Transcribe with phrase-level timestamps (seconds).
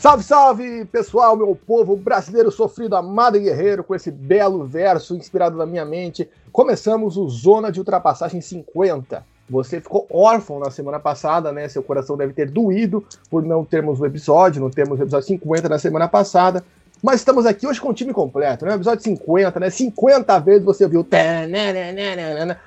[0.00, 5.56] Salve, salve, pessoal, meu povo brasileiro sofrido, amado e guerreiro, com esse belo verso inspirado
[5.56, 6.30] na minha mente.
[6.52, 9.26] Começamos o Zona de Ultrapassagem 50.
[9.50, 11.68] Você ficou órfão na semana passada, né?
[11.68, 15.68] Seu coração deve ter doído por não termos o episódio, não termos o episódio 50
[15.68, 16.62] na semana passada.
[17.02, 18.74] Mas estamos aqui hoje com o time completo, né?
[18.74, 19.68] Episódio 50, né?
[19.68, 21.04] 50 vezes você ouviu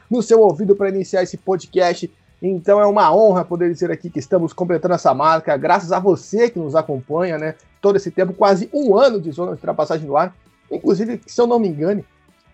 [0.09, 2.11] no seu ouvido para iniciar esse podcast.
[2.41, 6.49] Então é uma honra poder dizer aqui que estamos completando essa marca, graças a você
[6.49, 7.55] que nos acompanha, né?
[7.79, 10.35] Todo esse tempo, quase um ano de zona de ultrapassagem no ar.
[10.71, 12.03] Inclusive, se eu não me engane,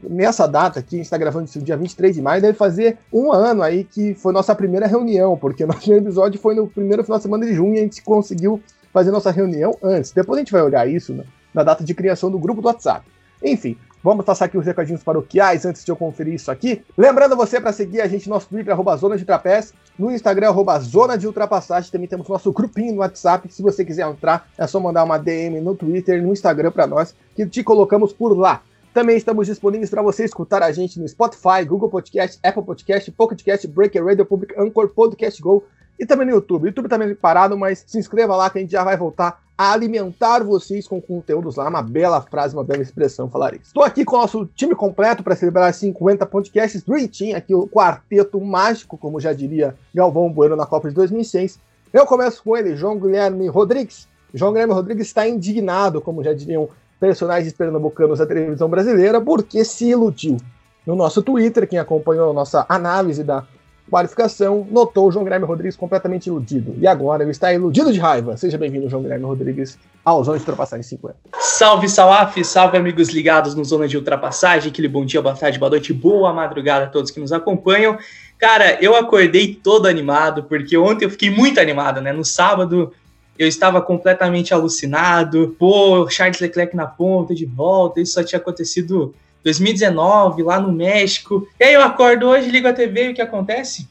[0.01, 3.31] nessa data aqui, a gente está gravando isso dia 23 de maio, deve fazer um
[3.31, 7.17] ano aí que foi nossa primeira reunião, porque nosso primeiro episódio foi no primeiro final
[7.17, 10.11] de semana de junho e a gente conseguiu fazer nossa reunião antes.
[10.11, 13.05] Depois a gente vai olhar isso né, na data de criação do grupo do WhatsApp.
[13.43, 16.83] Enfim, Vamos passar aqui os recadinhos paroquiais antes de eu conferir isso aqui.
[16.97, 20.49] Lembrando você para seguir a gente no nosso Twitter, arroba Zona de Trapézio, no Instagram,
[20.49, 21.91] arroba Zona de Ultrapassagem.
[21.91, 23.51] Também temos nosso grupinho no WhatsApp.
[23.51, 27.15] Se você quiser entrar, é só mandar uma DM no Twitter, no Instagram para nós,
[27.35, 28.61] que te colocamos por lá.
[28.93, 33.43] Também estamos disponíveis para você escutar a gente no Spotify, Google Podcast, Apple Podcast, Pocket
[33.43, 35.63] Cast, Breaker Radio Public, Anchor, Podcast Go
[35.99, 36.63] e também no YouTube.
[36.63, 39.41] O YouTube também tá parado, mas se inscreva lá que a gente já vai voltar
[39.57, 41.67] a alimentar vocês com conteúdos lá.
[41.67, 43.65] Uma bela frase, uma bela expressão, falar isso.
[43.65, 47.67] Estou aqui com o nosso time completo para celebrar 50 podcasts Dream Team, aqui o
[47.67, 51.59] quarteto mágico, como já diria Galvão Bueno na Copa de 2006.
[51.91, 54.07] Eu começo com ele, João Guilherme Rodrigues.
[54.33, 59.89] João Guilherme Rodrigues está indignado, como já diriam personagens pernambucanos da televisão brasileira, porque se
[59.89, 60.37] iludiu.
[60.85, 63.45] No nosso Twitter, quem acompanhou a nossa análise da
[63.89, 66.75] qualificação, notou o João Guilherme Rodrigues completamente iludido.
[66.79, 68.35] E agora ele está iludido de raiva.
[68.37, 71.15] Seja bem-vindo, João Guilherme Rodrigues, ao Zona de Ultrapassagem 50.
[71.39, 72.43] Salve, Salaf!
[72.43, 74.71] Salve, amigos ligados no Zona de Ultrapassagem.
[74.71, 77.97] Aquele bom dia, boa tarde, boa noite, boa madrugada a todos que nos acompanham.
[78.37, 82.13] Cara, eu acordei todo animado, porque ontem eu fiquei muito animado, né?
[82.13, 82.93] No sábado
[83.37, 85.55] eu estava completamente alucinado.
[85.57, 89.13] Pô, Charles Leclerc na ponta, de volta, isso só tinha acontecido
[89.47, 91.47] 2019, lá no México.
[91.57, 93.87] E aí eu acordo hoje, ligo a TV e o que acontece?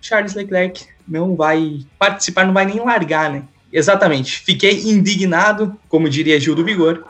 [0.00, 3.44] Charles Leclerc não vai participar, não vai nem largar, né?
[3.72, 4.40] Exatamente.
[4.40, 7.04] Fiquei indignado, como diria Gil do Vigor.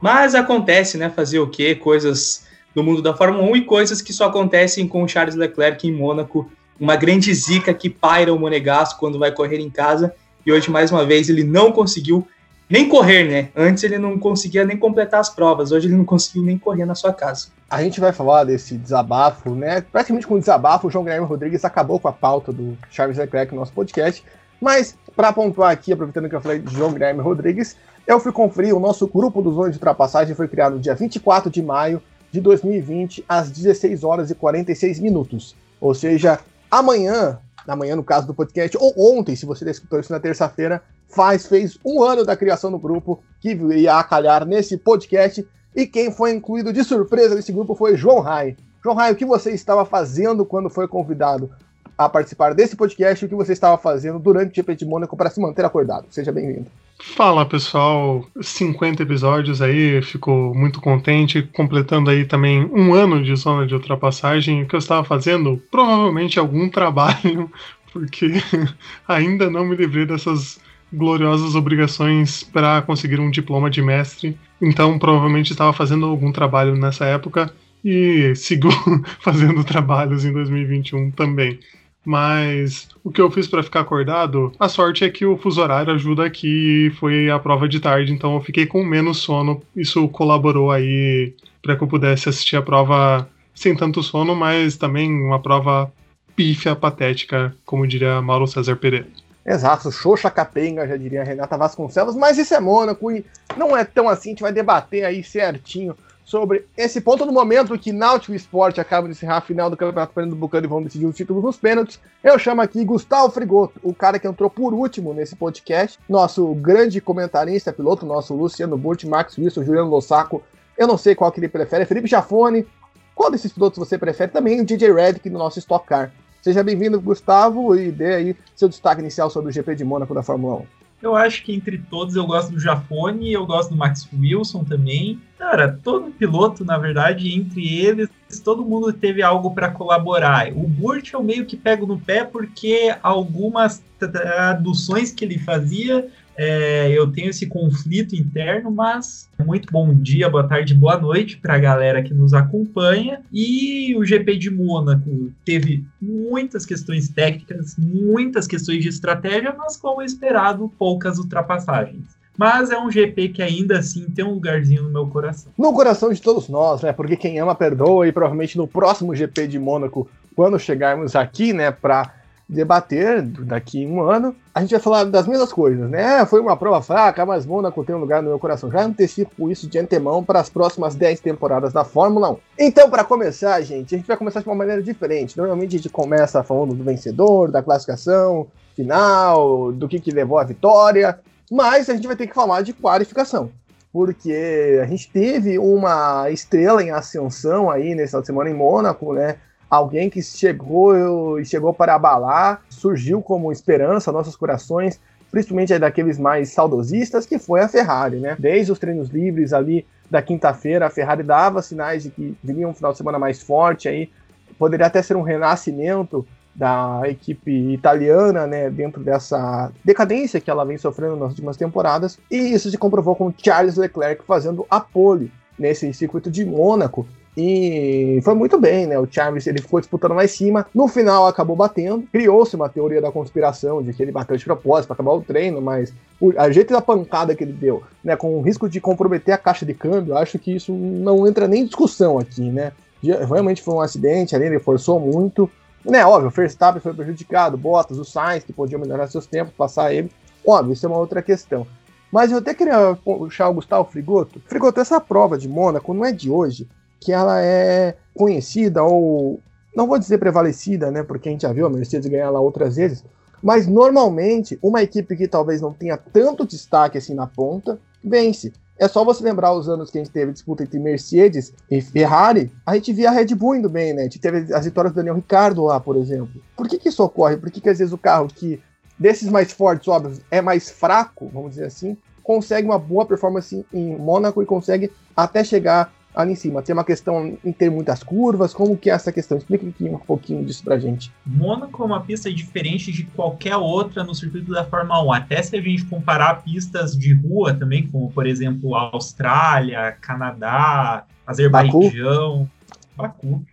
[0.00, 1.08] Mas acontece, né?
[1.08, 1.74] Fazer o quê?
[1.74, 5.92] Coisas do mundo da Fórmula 1 e coisas que só acontecem com Charles Leclerc em
[5.92, 6.50] Mônaco.
[6.78, 10.14] Uma grande zica que paira o Monegasco quando vai correr em casa.
[10.44, 12.26] E hoje, mais uma vez, ele não conseguiu
[12.70, 13.48] nem correr, né?
[13.56, 16.94] Antes ele não conseguia nem completar as provas, hoje ele não conseguiu nem correr na
[16.94, 17.48] sua casa.
[17.68, 19.80] A gente vai falar desse desabafo, né?
[19.80, 23.52] Praticamente com o desabafo, o João Guilherme Rodrigues acabou com a pauta do Charles Leclerc
[23.52, 24.24] no nosso podcast.
[24.60, 27.76] Mas, para pontuar aqui, aproveitando que eu falei de João Guilherme Rodrigues,
[28.06, 31.50] eu fui conferir, o nosso grupo dos Zonas de Ultrapassagem foi criado no dia 24
[31.50, 35.56] de maio de 2020, às 16 horas e 46 minutos.
[35.80, 36.38] Ou seja,
[36.70, 41.46] amanhã, amanhã no caso do podcast, ou ontem, se você escutou isso na terça-feira, faz,
[41.46, 45.46] fez um ano da criação do grupo, que ia a calhar nesse podcast.
[45.74, 48.56] E quem foi incluído de surpresa nesse grupo foi João Rai.
[48.82, 51.50] João Rai, o que você estava fazendo quando foi convidado
[51.96, 55.16] a participar desse podcast e o que você estava fazendo durante o GP de Mônaco
[55.16, 56.06] para se manter acordado?
[56.10, 56.70] Seja bem-vindo.
[57.02, 63.66] Fala pessoal, 50 episódios aí, fico muito contente, completando aí também um ano de zona
[63.66, 64.62] de ultrapassagem.
[64.62, 65.56] O que eu estava fazendo?
[65.70, 67.50] Provavelmente algum trabalho,
[67.90, 68.32] porque
[69.08, 70.60] ainda não me livrei dessas
[70.92, 74.38] gloriosas obrigações para conseguir um diploma de mestre.
[74.60, 77.50] Então, provavelmente estava fazendo algum trabalho nessa época
[77.82, 78.68] e sigo
[79.20, 81.58] fazendo trabalhos em 2021 também.
[82.04, 85.92] Mas o que eu fiz para ficar acordado, a sorte é que o fuso horário
[85.92, 89.62] ajuda aqui foi a prova de tarde, então eu fiquei com menos sono.
[89.76, 95.12] Isso colaborou aí para que eu pudesse assistir a prova sem tanto sono, mas também
[95.12, 95.92] uma prova
[96.34, 99.06] pífia, patética, como diria Mauro César Pereira.
[99.44, 103.24] Exato, xoxa capenga, já diria Renata Vasconcelos, mas isso é Mônaco e
[103.56, 105.94] não é tão assim, a gente vai debater aí certinho
[106.24, 110.12] sobre esse ponto no momento que Náutico Sport acaba de encerrar a final do Campeonato
[110.12, 111.98] Pernambucano e vão decidir os títulos nos pênaltis.
[112.22, 117.00] Eu chamo aqui Gustavo Frigoto, o cara que entrou por último nesse podcast, nosso grande
[117.00, 120.42] comentarista, piloto, nosso Luciano Burti, Max Wilson, Juliano Lossaco.
[120.78, 122.66] Eu não sei qual que ele prefere, Felipe Jafone.
[123.14, 124.30] Qual desses pilotos você prefere?
[124.30, 126.12] Também o DJ Redick no nosso Stock Car.
[126.40, 130.22] Seja bem-vindo, Gustavo, e dê aí seu destaque inicial sobre o GP de Mônaco da
[130.22, 130.79] Fórmula 1.
[131.02, 135.18] Eu acho que entre todos eu gosto do Jafone, eu gosto do Max Wilson também.
[135.38, 138.10] Cara, todo piloto, na verdade, entre eles,
[138.44, 140.52] todo mundo teve algo para colaborar.
[140.52, 146.90] O Burt eu meio que pego no pé porque algumas traduções que ele fazia é,
[146.90, 151.58] eu tenho esse conflito interno, mas muito bom dia, boa tarde, boa noite para a
[151.58, 153.20] galera que nos acompanha.
[153.32, 160.02] E o GP de Mônaco teve muitas questões técnicas, muitas questões de estratégia, mas como
[160.02, 162.20] esperado, poucas ultrapassagens.
[162.38, 165.52] Mas é um GP que ainda assim tem um lugarzinho no meu coração.
[165.58, 166.90] No coração de todos nós, né?
[166.90, 171.70] Porque quem ama perdoa e provavelmente no próximo GP de Mônaco, quando chegarmos aqui, né,
[171.70, 172.14] para
[172.50, 176.26] debater daqui um ano, a gente vai falar das mesmas coisas, né?
[176.26, 178.70] Foi uma prova fraca, mas Mônaco tem um lugar no meu coração.
[178.70, 182.36] Já antecipo isso de antemão para as próximas 10 temporadas da Fórmula 1.
[182.58, 185.36] Então, para começar, gente, a gente vai começar de uma maneira diferente.
[185.36, 190.44] Normalmente a gente começa falando do vencedor, da classificação final, do que, que levou à
[190.44, 191.20] vitória,
[191.50, 193.50] mas a gente vai ter que falar de qualificação.
[193.92, 199.36] Porque a gente teve uma estrela em ascensão aí nessa semana em Mônaco, né?
[199.70, 205.00] Alguém que chegou e chegou para abalar, surgiu como esperança nossos corações,
[205.30, 208.36] principalmente daqueles mais saudosistas, que foi a Ferrari, né?
[208.38, 212.74] Desde os treinos livres ali da quinta-feira, a Ferrari dava sinais de que viria um
[212.74, 214.10] final de semana mais forte aí,
[214.58, 220.76] poderia até ser um renascimento da equipe italiana, né, dentro dessa decadência que ela vem
[220.76, 225.94] sofrendo nas últimas temporadas, e isso se comprovou com Charles Leclerc fazendo a pole nesse
[225.94, 228.98] circuito de Mônaco, e foi muito bem, né?
[228.98, 230.66] O Charles ele ficou disputando lá em cima.
[230.74, 232.02] No final acabou batendo.
[232.12, 235.60] Criou-se uma teoria da conspiração de que ele bateu de propósito para acabar o treino,
[235.60, 238.16] mas o a jeito da pancada que ele deu, né?
[238.16, 241.62] Com o risco de comprometer a caixa de câmbio, acho que isso não entra nem
[241.62, 242.72] em discussão aqui, né?
[243.02, 245.50] Realmente foi um acidente ali, ele forçou muito.
[245.82, 249.94] Né, óbvio, o Verstappen foi prejudicado, Bottas, o Sainz, que podiam melhorar seus tempos, passar
[249.94, 250.10] ele.
[250.46, 251.66] Óbvio, isso é uma outra questão.
[252.12, 254.42] Mas eu até queria puxar o Gustavo Frigoto.
[254.44, 256.68] Frigoto, essa prova de Mônaco não é de hoje
[257.00, 259.40] que ela é conhecida ou
[259.74, 261.02] não vou dizer prevalecida, né?
[261.02, 263.04] Porque a gente já viu a Mercedes ganhar lá outras vezes,
[263.42, 268.52] mas normalmente uma equipe que talvez não tenha tanto destaque assim na ponta vence.
[268.78, 272.50] É só você lembrar os anos que a gente teve disputa entre Mercedes e Ferrari,
[272.64, 274.00] a gente via a Red Bull indo bem, né?
[274.00, 276.42] A gente teve as vitórias do Daniel Ricardo lá, por exemplo.
[276.56, 277.36] Por que, que isso ocorre?
[277.36, 278.58] Por que, que às vezes o carro que
[278.98, 283.96] desses mais fortes, óbvio, é mais fraco, vamos dizer assim, consegue uma boa performance em
[283.96, 286.62] Mônaco e consegue até chegar ali em cima?
[286.62, 288.52] Tem uma questão em ter muitas curvas?
[288.52, 289.38] Como que é essa questão?
[289.38, 291.12] Explica aqui um pouquinho disso pra gente.
[291.24, 295.12] Mônaco é uma pista diferente de qualquer outra no circuito da Fórmula 1.
[295.12, 302.48] Até se a gente comparar pistas de rua também, como por exemplo Austrália, Canadá, Azerbaijão,
[302.96, 303.36] Baku.
[303.36, 303.44] Baku.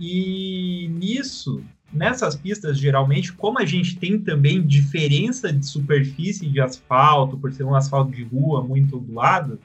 [0.00, 1.62] E nisso,
[1.92, 7.64] nessas pistas, geralmente, como a gente tem também diferença de superfície de asfalto, por ser
[7.64, 9.60] um asfalto de rua muito ondulado,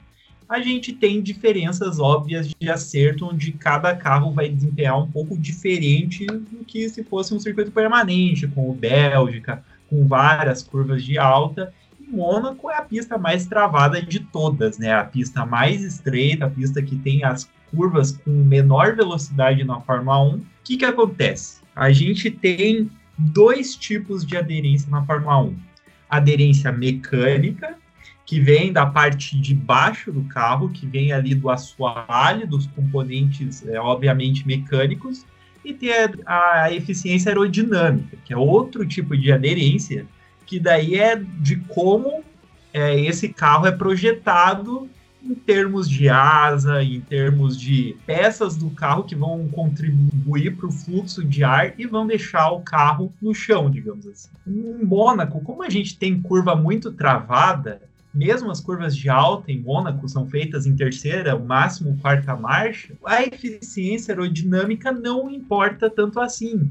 [0.48, 6.24] a gente tem diferenças óbvias de acerto, onde cada carro vai desempenhar um pouco diferente
[6.24, 11.72] do que se fosse um circuito permanente, com o Bélgica, com várias curvas de alta.
[12.00, 14.92] E Mônaco é a pista mais travada de todas, né?
[14.92, 20.22] A pista mais estreita, a pista que tem as curvas com menor velocidade na Fórmula
[20.22, 20.36] 1.
[20.36, 21.60] O que, que acontece?
[21.76, 25.56] A gente tem dois tipos de aderência na Fórmula 1.
[26.08, 27.76] Aderência mecânica,
[28.28, 33.66] que vem da parte de baixo do carro, que vem ali do assoalho, dos componentes,
[33.66, 35.24] é, obviamente, mecânicos,
[35.64, 35.90] e tem
[36.26, 40.04] a, a, eficiência aerodinâmica, que é outro tipo de aderência,
[40.44, 42.22] que daí é de como
[42.70, 44.86] é, esse carro é projetado
[45.24, 50.72] em termos de asa, em termos de peças do carro que vão contribuir para o
[50.72, 54.28] fluxo de ar e vão deixar o carro no chão, digamos assim.
[54.46, 59.60] Em Mônaco, como a gente tem curva muito travada, mesmo as curvas de alta em
[59.60, 66.18] Mônaco são feitas em terceira, o máximo quarta marcha, a eficiência aerodinâmica não importa tanto
[66.20, 66.70] assim.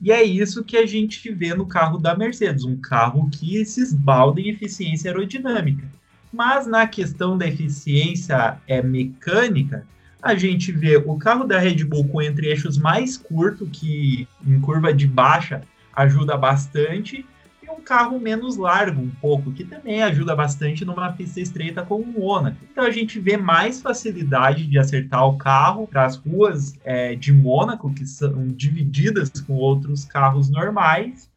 [0.00, 3.80] E é isso que a gente vê no carro da Mercedes, um carro que se
[3.80, 5.88] esbalda em eficiência aerodinâmica.
[6.32, 9.84] Mas na questão da eficiência é, mecânica,
[10.22, 14.92] a gente vê o carro da Red Bull com entre-eixos mais curto, que em curva
[14.92, 15.62] de baixa
[15.94, 17.26] ajuda bastante,
[17.88, 22.58] carro menos largo um pouco, que também ajuda bastante numa pista estreita como o Mônaco.
[22.70, 27.32] Então a gente vê mais facilidade de acertar o carro para as ruas é, de
[27.32, 31.30] Mônaco, que são divididas com outros carros normais,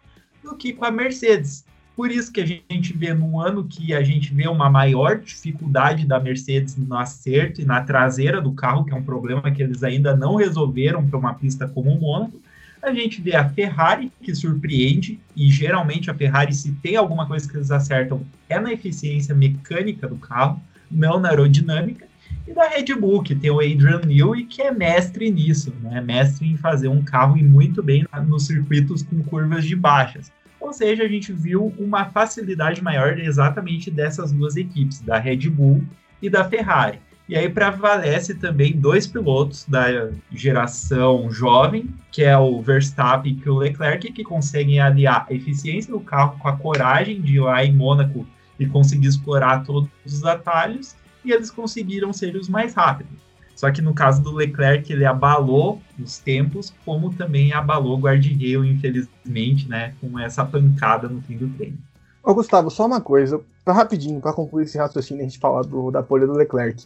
[0.43, 1.63] do que com a Mercedes.
[1.95, 6.05] Por isso que a gente vê num ano que a gente vê uma maior dificuldade
[6.05, 9.83] da Mercedes no acerto e na traseira do carro, que é um problema que eles
[9.83, 12.41] ainda não resolveram para uma pista como o Mônaco,
[12.81, 17.47] A gente vê a Ferrari, que surpreende, e geralmente a Ferrari, se tem alguma coisa
[17.47, 20.59] que eles acertam, é na eficiência mecânica do carro,
[20.89, 22.07] não na aerodinâmica.
[22.47, 26.01] E da Red Bull, que tem o Adrian Newey, que é mestre nisso, né?
[26.01, 30.31] Mestre em fazer um carro e muito bem nos circuitos com curvas de baixas.
[30.59, 35.83] Ou seja, a gente viu uma facilidade maior exatamente dessas duas equipes, da Red Bull
[36.21, 36.99] e da Ferrari.
[37.29, 43.57] E aí prevalece também dois pilotos da geração jovem, que é o Verstappen e o
[43.57, 47.73] Leclerc, que conseguem aliar a eficiência do carro com a coragem de ir lá em
[47.73, 48.25] Mônaco
[48.59, 53.13] e conseguir explorar todos os atalhos, e eles conseguiram ser os mais rápidos.
[53.55, 58.65] Só que no caso do Leclerc, ele abalou os tempos, como também abalou o guarda-reio,
[58.65, 61.77] infelizmente, né, com essa pancada no fim do treino.
[62.23, 66.03] Ô, Gustavo, só uma coisa, rapidinho, para concluir esse raciocínio, a gente falar do, da
[66.03, 66.85] polha do Leclerc.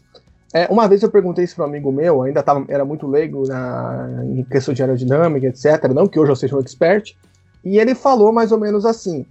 [0.56, 3.46] É, uma vez eu perguntei isso para um amigo meu, ainda tava, era muito leigo
[3.46, 5.92] na, em questão de aerodinâmica, etc.
[5.94, 7.14] Não que hoje eu seja um expert.
[7.62, 9.26] E ele falou mais ou menos assim: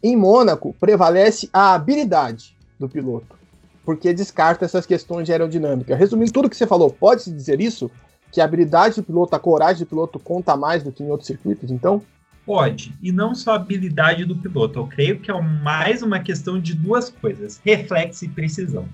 [0.00, 3.36] em Mônaco prevalece a habilidade do piloto,
[3.84, 5.96] porque descarta essas questões de aerodinâmica.
[5.96, 7.90] Resumindo tudo que você falou, pode-se dizer isso?
[8.30, 11.26] Que a habilidade do piloto, a coragem do piloto conta mais do que em outros
[11.26, 12.00] circuitos, então?
[12.46, 14.78] Pode, e não só a habilidade do piloto.
[14.78, 18.86] Eu creio que é mais uma questão de duas coisas: reflexo e precisão.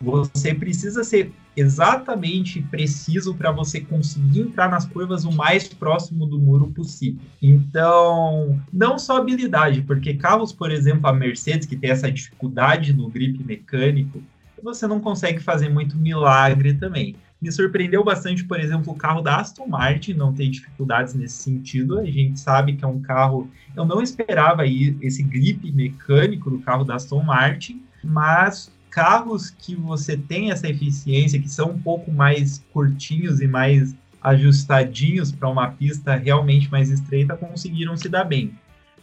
[0.00, 6.38] Você precisa ser exatamente preciso para você conseguir entrar nas curvas o mais próximo do
[6.38, 7.20] muro possível.
[7.40, 13.08] Então, não só habilidade, porque carros, por exemplo, a Mercedes, que tem essa dificuldade no
[13.08, 14.22] grip mecânico,
[14.62, 17.16] você não consegue fazer muito milagre também.
[17.40, 21.98] Me surpreendeu bastante, por exemplo, o carro da Aston Martin não tem dificuldades nesse sentido.
[21.98, 23.50] A gente sabe que é um carro.
[23.74, 29.76] Eu não esperava aí esse grip mecânico do carro da Aston Martin, mas carros que
[29.76, 35.68] você tem essa eficiência, que são um pouco mais curtinhos e mais ajustadinhos para uma
[35.68, 38.54] pista realmente mais estreita, conseguiram se dar bem.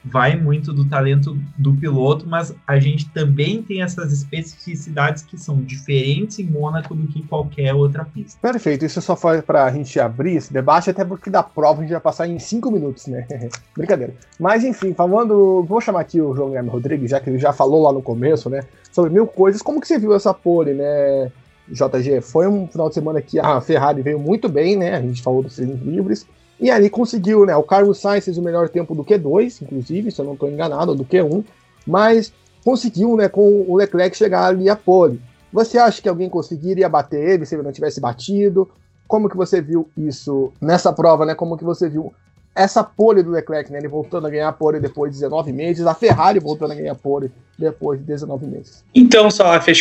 [0.03, 5.61] Vai muito do talento do piloto, mas a gente também tem essas especificidades que são
[5.61, 8.37] diferentes em Mônaco do que qualquer outra pista.
[8.41, 11.83] Perfeito, isso só foi para a gente abrir esse debate, até porque da prova a
[11.83, 13.27] gente vai passar em cinco minutos, né?
[13.77, 14.15] Brincadeira.
[14.39, 17.83] Mas enfim, falando, vou chamar aqui o João Guilherme Rodrigues, já que ele já falou
[17.83, 18.61] lá no começo, né?
[18.93, 19.61] Sobre mil coisas.
[19.61, 21.31] Como que você viu essa pole, né,
[21.67, 22.21] JG?
[22.21, 24.95] Foi um final de semana que a Ferrari veio muito bem, né?
[24.95, 26.25] A gente falou dos treinos livres.
[26.59, 27.55] E ali conseguiu, né?
[27.55, 30.95] O Carlos Sainz fez o melhor tempo do Q2, inclusive, se eu não estou enganado,
[30.95, 31.43] do Q1.
[31.85, 32.31] Mas
[32.63, 35.19] conseguiu, né, com o Leclerc chegar ali a pole.
[35.51, 38.69] Você acha que alguém conseguiria bater ele se ele não tivesse batido?
[39.07, 41.35] Como que você viu isso nessa prova, né?
[41.35, 42.13] Como que você viu
[42.55, 43.79] essa pole do Leclerc, né?
[43.79, 47.31] Ele voltando a ganhar pole depois de 19 meses, a Ferrari voltando a ganhar pole
[47.57, 48.83] depois de 19 meses.
[48.93, 49.75] Então, só, foi,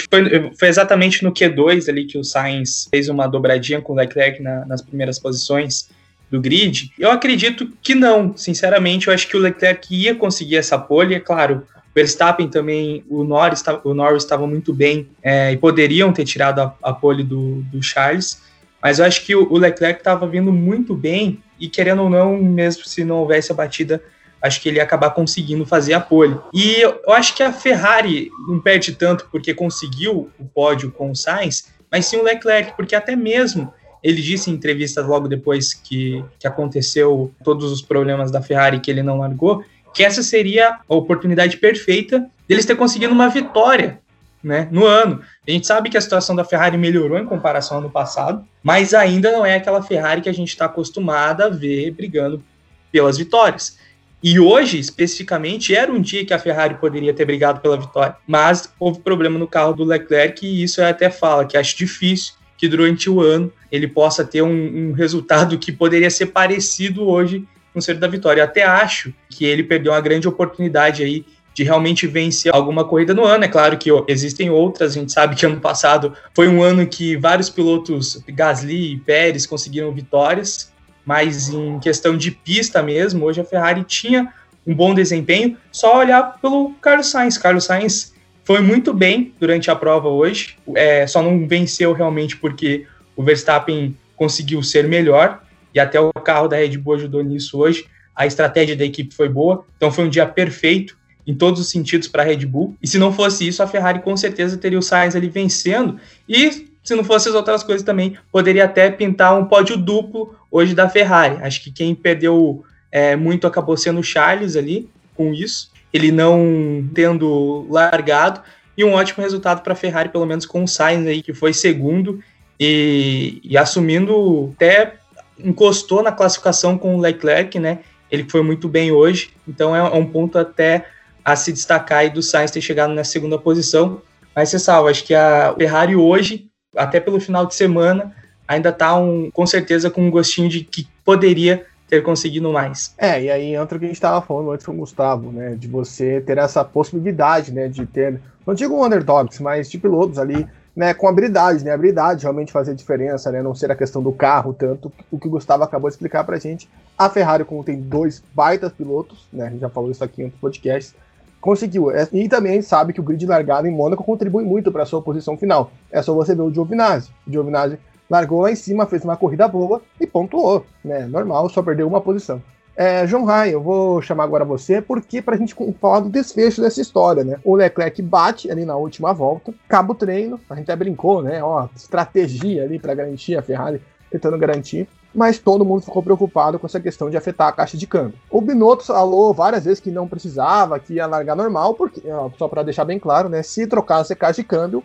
[0.58, 4.64] foi exatamente no Q2 ali que o Sainz fez uma dobradinha com o Leclerc na,
[4.64, 5.88] nas primeiras posições
[6.30, 6.90] do grid.
[6.98, 11.20] Eu acredito que não, sinceramente, eu acho que o Leclerc ia conseguir essa pole, é
[11.20, 11.66] claro.
[11.94, 16.74] Verstappen também, o Norris, o Norris estava muito bem é, e poderiam ter tirado a,
[16.82, 18.40] a pole do, do Charles,
[18.82, 22.84] mas eu acho que o Leclerc estava vindo muito bem e querendo ou não, mesmo
[22.84, 24.02] se não houvesse a batida,
[24.42, 26.36] acho que ele ia acabar conseguindo fazer a pole.
[26.52, 31.14] E eu acho que a Ferrari não perde tanto porque conseguiu o pódio com o
[31.14, 36.24] Sainz, mas sim o Leclerc, porque até mesmo ele disse em entrevista logo depois que,
[36.36, 39.64] que aconteceu todos os problemas da Ferrari que ele não largou,
[39.94, 44.00] que essa seria a oportunidade perfeita deles ter conseguido uma vitória
[44.42, 45.20] né, no ano.
[45.46, 48.94] A gente sabe que a situação da Ferrari melhorou em comparação ao ano passado, mas
[48.94, 52.42] ainda não é aquela Ferrari que a gente está acostumado a ver brigando
[52.90, 53.78] pelas vitórias.
[54.22, 58.72] E hoje, especificamente, era um dia que a Ferrari poderia ter brigado pela vitória, mas
[58.78, 62.68] houve problema no carro do Leclerc e isso eu até fala que acho difícil que
[62.68, 67.80] durante o ano ele possa ter um, um resultado que poderia ser parecido hoje com
[67.80, 68.42] o ser da vitória.
[68.42, 73.12] Eu até acho que ele perdeu uma grande oportunidade aí de realmente vencer alguma corrida
[73.14, 73.44] no ano.
[73.44, 77.16] É claro que existem outras, a gente sabe que ano passado foi um ano que
[77.16, 80.72] vários pilotos, Gasly e Pérez, conseguiram vitórias,
[81.04, 84.32] mas em questão de pista mesmo, hoje a Ferrari tinha
[84.66, 85.56] um bom desempenho.
[85.70, 87.36] Só olhar pelo Carlos Sainz.
[87.36, 92.86] Carlos Sainz foi muito bem durante a prova hoje, é, só não venceu realmente porque
[93.14, 95.42] o Verstappen conseguiu ser melhor
[95.74, 97.86] e até o carro da Red Bull ajudou nisso hoje.
[98.14, 102.08] A estratégia da equipe foi boa, então foi um dia perfeito em todos os sentidos
[102.08, 102.76] para a Red Bull.
[102.82, 105.98] E se não fosse isso, a Ferrari com certeza teria o Sainz ali vencendo.
[106.28, 110.74] E se não fosse as outras coisas também, poderia até pintar um pódio duplo hoje
[110.74, 111.38] da Ferrari.
[111.42, 115.70] Acho que quem perdeu é, muito acabou sendo o Charles ali com isso.
[115.92, 118.40] Ele não tendo largado.
[118.76, 121.52] E um ótimo resultado para a Ferrari, pelo menos com o Sainz aí, que foi
[121.52, 122.20] segundo
[122.58, 124.94] e, e assumindo até
[125.38, 127.80] encostou na classificação com o Leclerc, né?
[128.10, 130.86] Ele foi muito bem hoje, então é um ponto até
[131.24, 134.00] a se destacar aí do Sainz ter chegado na segunda posição.
[134.34, 138.14] Mas você sabe, acho que a Ferrari hoje, até pelo final de semana,
[138.48, 142.94] ainda está um, com certeza com um gostinho de que poderia ter conseguido mais.
[142.96, 145.54] É, e aí entra o que a gente estava falando antes com o Gustavo, né?
[145.54, 147.68] De você ter essa possibilidade, né?
[147.68, 151.72] De ter, não digo underdogs, mas de pilotos ali né, com habilidade, né?
[151.72, 153.42] Habilidade realmente fazer diferença, né?
[153.42, 156.38] Não ser a questão do carro, tanto o que o Gustavo acabou de explicar pra
[156.38, 156.68] gente.
[156.96, 159.46] A Ferrari, como tem dois baitas pilotos, né?
[159.46, 160.94] A gente já falou isso aqui em outros podcasts,
[161.42, 161.90] conseguiu.
[161.90, 165.02] É, e também sabe que o grid largado em Mônaco contribui muito para a sua
[165.02, 165.70] posição final.
[165.90, 167.10] É só você ver o Giovinazzi.
[167.26, 171.06] O Giovinazzi largou lá em cima, fez uma corrida boa e pontuou, né?
[171.06, 172.40] Normal, só perdeu uma posição.
[172.74, 176.62] É, João Rai, eu vou chamar agora você, porque para a gente falar do desfecho
[176.62, 177.38] dessa história, né?
[177.44, 181.42] O Leclerc bate ali na última volta, acaba o treino, a gente até brincou, né?
[181.42, 186.66] Ó, estratégia ali para garantir a Ferrari, tentando garantir, mas todo mundo ficou preocupado com
[186.66, 188.18] essa questão de afetar a caixa de câmbio.
[188.30, 192.02] O Binotto falou várias vezes que não precisava, que ia largar normal, porque,
[192.38, 193.42] só para deixar bem claro, né?
[193.42, 194.82] Se trocasse a caixa de câmbio,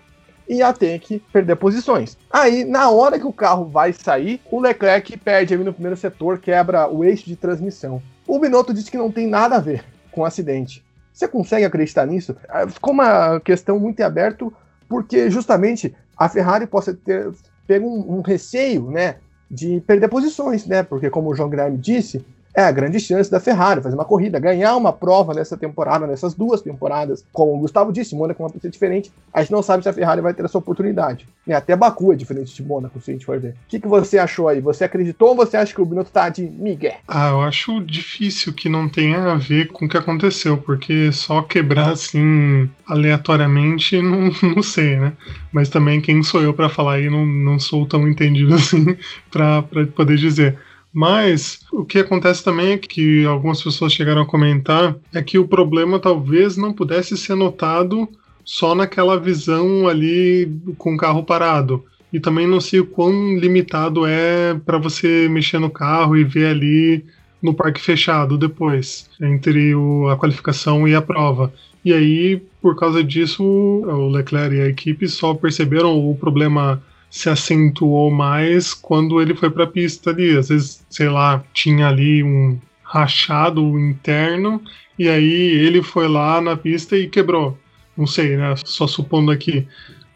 [0.48, 2.18] ia ter que perder posições.
[2.32, 6.40] Aí, na hora que o carro vai sair, o Leclerc perde ali no primeiro setor,
[6.40, 8.02] quebra o eixo de transmissão.
[8.26, 10.84] O Binotto disse que não tem nada a ver com o acidente.
[11.14, 12.36] Você consegue acreditar nisso?
[12.48, 14.48] Ah, ficou uma questão muito aberta,
[14.88, 17.32] porque justamente a Ferrari possa ter
[17.66, 19.18] pego um, um receio, né,
[19.50, 20.84] de perder posições, né?
[20.84, 22.26] Porque como o João Guilherme disse,
[22.58, 26.34] é a grande chance da Ferrari fazer uma corrida, ganhar uma prova nessa temporada, nessas
[26.34, 27.24] duas temporadas.
[27.32, 29.94] Como o Gustavo disse, Mônaco é uma pista diferente, a gente não sabe se a
[29.94, 31.28] Ferrari vai ter essa oportunidade.
[31.46, 33.50] E até Baku é diferente de Mônaco, se a gente for ver.
[33.50, 34.60] O que, que você achou aí?
[34.60, 36.98] Você acreditou ou você acha que o Binotto tá de migué?
[37.08, 41.44] Ah, eu acho difícil que não tenha a ver com o que aconteceu, porque só
[41.44, 45.14] quebrar assim aleatoriamente, não, não sei, né?
[45.52, 48.98] Mas também quem sou eu para falar aí, não, não sou tão entendido assim
[49.30, 49.62] para
[49.96, 50.58] poder dizer.
[50.98, 55.48] Mas o que acontece também é que algumas pessoas chegaram a comentar é que o
[55.48, 58.10] problema talvez não pudesse ser notado
[58.44, 61.86] só naquela visão ali com o carro parado.
[62.12, 66.48] E também não sei o quão limitado é para você mexer no carro e ver
[66.48, 67.06] ali
[67.44, 71.54] no parque fechado depois, entre o, a qualificação e a prova.
[71.86, 77.30] E aí, por causa disso, o Leclerc e a equipe só perceberam o problema se
[77.30, 80.38] acentuou mais quando ele foi para a pista ali.
[80.38, 84.62] Às vezes, sei lá, tinha ali um rachado interno
[84.98, 87.58] e aí ele foi lá na pista e quebrou.
[87.96, 88.54] Não sei, né?
[88.58, 89.68] Só supondo aqui.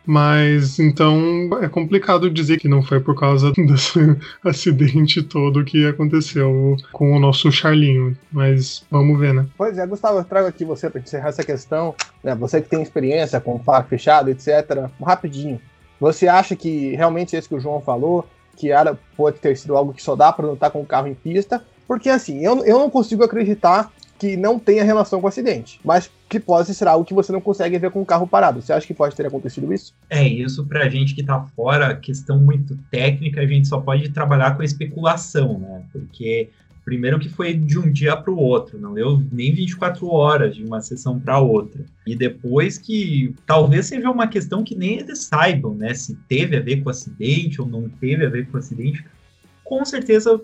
[0.06, 4.00] Mas então é complicado dizer que não foi por causa desse
[4.44, 8.18] acidente todo que aconteceu com o nosso Charlinho.
[8.32, 9.46] Mas vamos ver, né?
[9.58, 11.96] Pois é, Gustavo, eu trago aqui você para encerrar essa questão.
[12.24, 12.34] Né?
[12.36, 14.90] Você que tem experiência com parque fechado, etc.
[15.04, 15.62] Rapidinho.
[16.02, 19.94] Você acha que realmente esse que o João falou, que era, pode ter sido algo
[19.94, 21.64] que só dá para lutar com o carro em pista?
[21.88, 26.10] Porque assim, eu, eu não consigo acreditar que não tenha relação com o acidente, mas
[26.28, 28.62] que pode ser algo que você não consegue ver com o carro parado.
[28.62, 29.94] Você acha que pode ter acontecido isso?
[30.10, 34.56] É, isso pra gente que tá fora, questão muito técnica, a gente só pode trabalhar
[34.56, 35.84] com a especulação, né?
[35.92, 36.50] Porque
[36.84, 40.64] Primeiro que foi de um dia para o outro, não deu nem 24 horas de
[40.64, 41.86] uma sessão para outra.
[42.08, 45.94] E depois que talvez seja uma questão que nem eles saibam, né?
[45.94, 49.06] Se teve a ver com acidente ou não teve a ver com acidente.
[49.64, 50.42] Com certeza,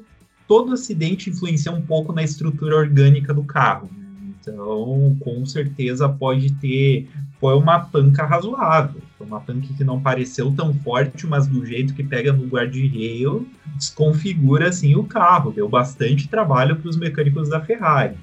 [0.48, 3.90] todo acidente influencia um pouco na estrutura orgânica do carro.
[3.98, 4.34] Né?
[4.40, 7.10] Então, com certeza pode ter.
[7.40, 9.02] Foi uma panca razoável.
[9.18, 13.48] Foi uma panca que não pareceu tão forte, mas do jeito que pega no guarda-reio,
[13.76, 15.52] desconfigura assim o carro.
[15.52, 18.16] Deu bastante trabalho para os mecânicos da Ferrari.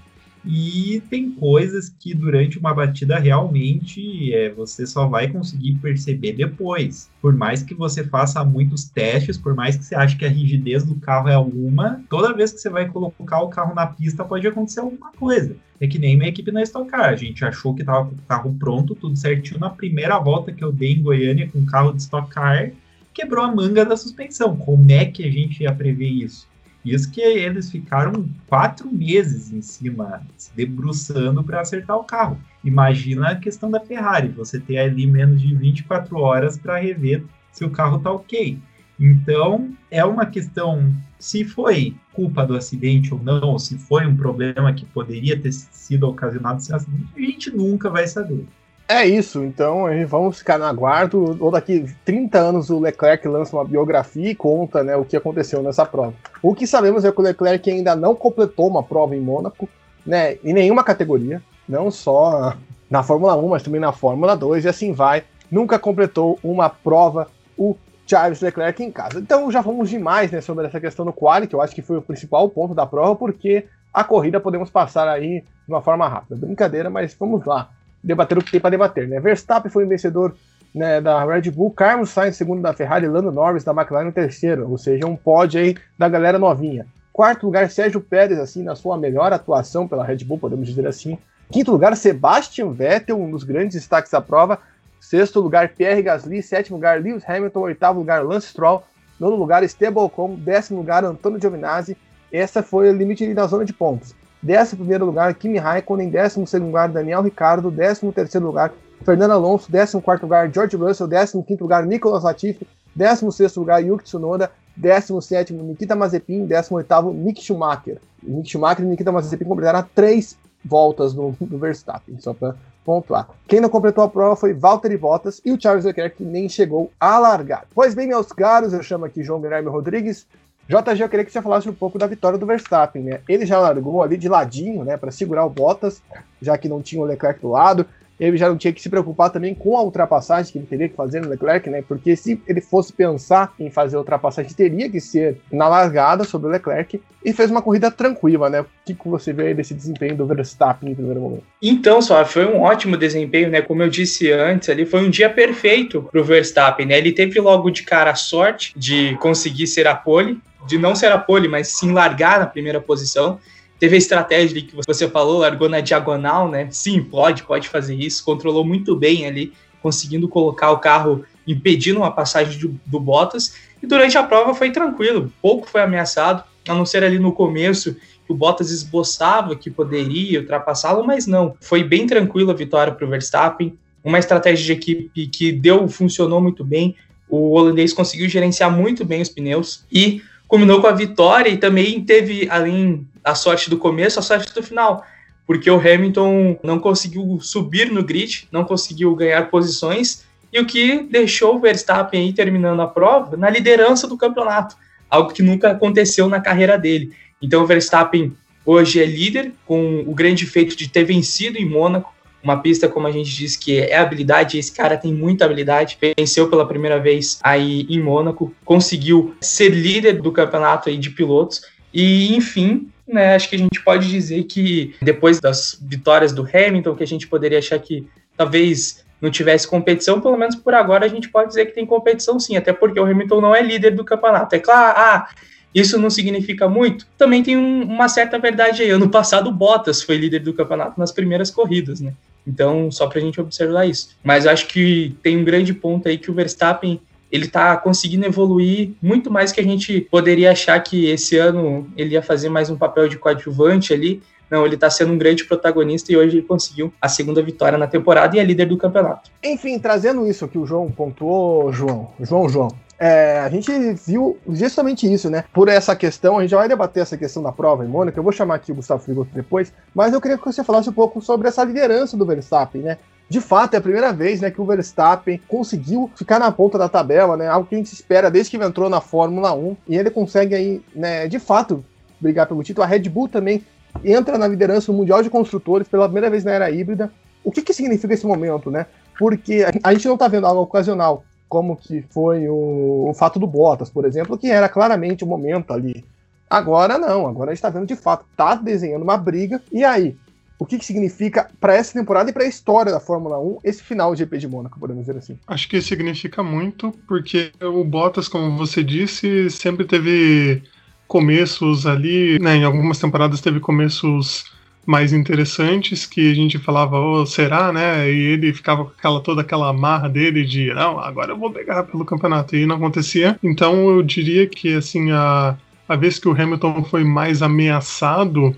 [0.47, 7.11] E tem coisas que durante uma batida realmente é, você só vai conseguir perceber depois.
[7.21, 10.85] Por mais que você faça muitos testes, por mais que você ache que a rigidez
[10.85, 14.47] do carro é alguma, toda vez que você vai colocar o carro na pista pode
[14.47, 15.57] acontecer alguma coisa.
[15.81, 17.09] É que nem minha equipe na Stock Car.
[17.09, 19.59] A gente achou que estava com o carro pronto, tudo certinho.
[19.59, 22.71] Na primeira volta que eu dei em Goiânia com o carro de Stock Car,
[23.13, 24.57] quebrou a manga da suspensão.
[24.57, 26.47] Como é que a gente ia prever isso?
[26.85, 32.39] Isso que eles ficaram quatro meses em cima, se debruçando para acertar o carro.
[32.63, 37.65] Imagina a questão da Ferrari, você ter ali menos de 24 horas para rever se
[37.65, 38.59] o carro está ok.
[39.01, 44.15] Então, é uma questão se foi culpa do acidente ou não, ou se foi um
[44.15, 48.47] problema que poderia ter sido ocasionado esse acidente, a gente nunca vai saber.
[48.87, 51.37] É isso, então vamos ficar no aguardo.
[51.41, 55.63] Ou daqui 30 anos o Leclerc lança uma biografia e conta né, o que aconteceu
[55.63, 56.13] nessa prova.
[56.43, 59.69] O que sabemos é que o Leclerc ainda não completou uma prova em Mônaco,
[60.07, 62.55] né, em nenhuma categoria, não só
[62.91, 65.25] na Fórmula 1, mas também na Fórmula 2, e assim vai.
[65.51, 67.29] Nunca completou uma prova.
[67.57, 69.19] O Charles Leclerc em casa.
[69.19, 71.97] Então já vamos demais né, sobre essa questão do quali, que eu acho que foi
[71.97, 76.37] o principal ponto da prova, porque a corrida podemos passar aí de uma forma rápida.
[76.37, 77.71] Brincadeira, mas vamos lá.
[78.05, 79.09] Debater o que tem para debater.
[79.09, 79.19] Né?
[79.19, 80.35] Verstappen foi o vencedor
[80.75, 84.77] né, da Red Bull, Carlos Sainz segundo da Ferrari, Lando Norris da McLaren terceiro, ou
[84.77, 86.87] seja, um pódio aí da galera novinha.
[87.13, 91.17] Quarto lugar, Sérgio Pérez, assim, na sua melhor atuação pela Red Bull, podemos dizer assim.
[91.51, 94.59] Quinto lugar, Sebastian Vettel, um dos grandes destaques da prova.
[95.01, 96.43] Sexto lugar, Pierre Gasly.
[96.43, 97.61] Sétimo lugar, Lewis Hamilton.
[97.61, 98.83] Oitavo lugar, Lance Stroll.
[99.21, 100.35] Nono lugar, Esteban Ocon.
[100.35, 101.97] Décimo lugar, Antônio Giovinazzi.
[102.33, 104.15] Essa foi o limite da zona de pontos.
[104.45, 106.11] Décimo primeiro lugar, Kimi Raikkonen.
[106.11, 107.71] Décimo segundo lugar, Daniel Ricardo.
[107.71, 109.73] Décimo terceiro lugar, Fernando Alonso.
[109.73, 111.09] Décimo quarto lugar, George Russell.
[111.09, 112.69] Décimo quinto lugar, Nicolas Latifi.
[112.95, 114.51] Décimo sexto lugar, Yuki Tsunoda.
[114.77, 116.45] Décimo sétimo, Nikita Mazepin.
[116.45, 117.99] Décimo oitavo, Mick Schumacher.
[118.23, 122.55] Mick Schumacher e Nikita Mazepin completaram três voltas no, no Verstappen, só para
[122.85, 123.29] pontuar.
[123.49, 126.91] Quem não completou a prova foi Valtteri Bottas e o Charles Leclerc, que nem chegou
[127.01, 127.65] a largar.
[127.75, 130.27] Pois bem, meus caros, eu chamo aqui João Guilherme Rodrigues.
[130.69, 133.21] JG, eu queria que você falasse um pouco da vitória do Verstappen, né?
[133.29, 136.03] Ele já largou ali de ladinho, né, para segurar o Bottas,
[136.41, 137.87] já que não tinha o Leclerc do lado
[138.19, 140.97] ele já não tinha que se preocupar também com a ultrapassagem que ele teria que
[140.97, 141.83] fazer no Leclerc, né?
[141.87, 146.49] Porque se ele fosse pensar em fazer a ultrapassagem, teria que ser na largada sobre
[146.49, 148.61] o Leclerc e fez uma corrida tranquila, né?
[148.61, 151.45] O que, você vê aí desse desempenho do Verstappen em primeiro momento?
[151.61, 153.61] Então, só foi um ótimo desempenho, né?
[153.61, 156.99] Como eu disse antes, ali foi um dia perfeito para o Verstappen, né?
[156.99, 161.13] Ele teve logo de cara a sorte de conseguir ser a pole, de não ser
[161.13, 163.39] a pole, mas sim largar na primeira posição.
[163.79, 166.69] Teve a estratégia que você falou, largou na diagonal, né?
[166.71, 168.25] Sim, pode, pode fazer isso.
[168.25, 173.55] Controlou muito bem ali, conseguindo colocar o carro impedindo uma passagem do, do Bottas.
[173.83, 177.95] E durante a prova foi tranquilo, pouco foi ameaçado, a não ser ali no começo
[178.27, 181.55] que o Bottas esboçava que poderia ultrapassá-lo, mas não.
[181.61, 183.77] Foi bem tranquila a vitória para o Verstappen.
[184.03, 186.97] Uma estratégia de equipe que deu, funcionou muito bem.
[187.29, 192.01] O holandês conseguiu gerenciar muito bem os pneus e combinou com a vitória e também
[192.03, 195.05] teve, além a sorte do começo, a sorte do final.
[195.47, 201.03] Porque o Hamilton não conseguiu subir no grid, não conseguiu ganhar posições, e o que
[201.03, 204.77] deixou o Verstappen aí terminando a prova na liderança do campeonato,
[205.11, 207.13] algo que nunca aconteceu na carreira dele.
[207.43, 208.33] Então o Verstappen
[208.65, 212.14] hoje é líder, com o grande feito de ter vencido em Mônaco,
[212.45, 216.49] uma pista, como a gente disse, que é habilidade, esse cara tem muita habilidade, venceu
[216.49, 222.37] pela primeira vez aí em Mônaco, conseguiu ser líder do campeonato aí de pilotos, e
[222.37, 227.03] enfim, né, acho que a gente pode dizer que depois das vitórias do Hamilton, que
[227.03, 231.31] a gente poderia achar que talvez não tivesse competição, pelo menos por agora a gente
[231.31, 234.55] pode dizer que tem competição sim, até porque o Hamilton não é líder do campeonato.
[234.55, 235.29] É claro, ah,
[235.75, 237.07] isso não significa muito.
[237.17, 238.91] Também tem um, uma certa verdade aí.
[238.91, 242.13] Ano passado, o Bottas foi líder do campeonato nas primeiras corridas, né?
[242.47, 244.17] Então, só para a gente observar isso.
[244.23, 247.01] Mas acho que tem um grande ponto aí que o Verstappen
[247.35, 252.15] ele está conseguindo evoluir muito mais que a gente poderia achar que esse ano ele
[252.15, 254.23] ia fazer mais um papel de coadjuvante ali.
[254.49, 257.89] Não, ele está sendo um grande protagonista e hoje ele conseguiu a segunda vitória na
[257.89, 259.31] temporada e é líder do campeonato.
[259.43, 263.71] Enfim, trazendo isso que o João pontuou, João, João, João, é, a gente
[264.07, 265.45] viu justamente isso, né?
[265.53, 268.19] Por essa questão, a gente já vai debater essa questão da prova em Mônaco.
[268.19, 270.93] Eu vou chamar aqui o Gustavo Frigoto depois, mas eu queria que você falasse um
[270.93, 272.99] pouco sobre essa liderança do Verstappen, né?
[273.29, 276.89] De fato, é a primeira vez né, que o Verstappen conseguiu ficar na ponta da
[276.89, 277.49] tabela, né?
[277.49, 279.77] Algo que a gente espera desde que entrou na Fórmula 1.
[279.89, 281.85] E ele consegue aí, né, de fato,
[282.21, 282.85] brigar pelo título.
[282.85, 283.65] A Red Bull também
[284.05, 287.11] entra na liderança do Mundial de Construtores pela primeira vez na era híbrida.
[287.43, 288.87] O que, que significa esse momento, né?
[289.19, 293.47] Porque a gente não está vendo algo ocasional, como que foi o, o fato do
[293.47, 296.05] Bottas, por exemplo, que era claramente o momento ali.
[296.49, 299.63] Agora não, agora a gente está vendo de fato, tá desenhando uma briga.
[299.73, 300.17] E aí,
[300.59, 303.83] o que, que significa para essa temporada e para a história da Fórmula 1 esse
[303.83, 305.39] final de GP de Mônaco, podemos dizer assim?
[305.47, 310.63] Acho que significa muito, porque o Bottas, como você disse, sempre teve
[311.07, 314.54] começos ali, né, em algumas temporadas teve começos
[314.87, 318.11] mais interessantes que a gente falava, oh, será, né?
[318.11, 321.85] E ele ficava com aquela, toda aquela marra dele de, não, agora eu vou pegar
[321.85, 323.39] pelo campeonato, e não acontecia.
[323.43, 325.57] Então eu diria que, assim, a,
[325.89, 328.55] a vez que o Hamilton foi mais ameaçado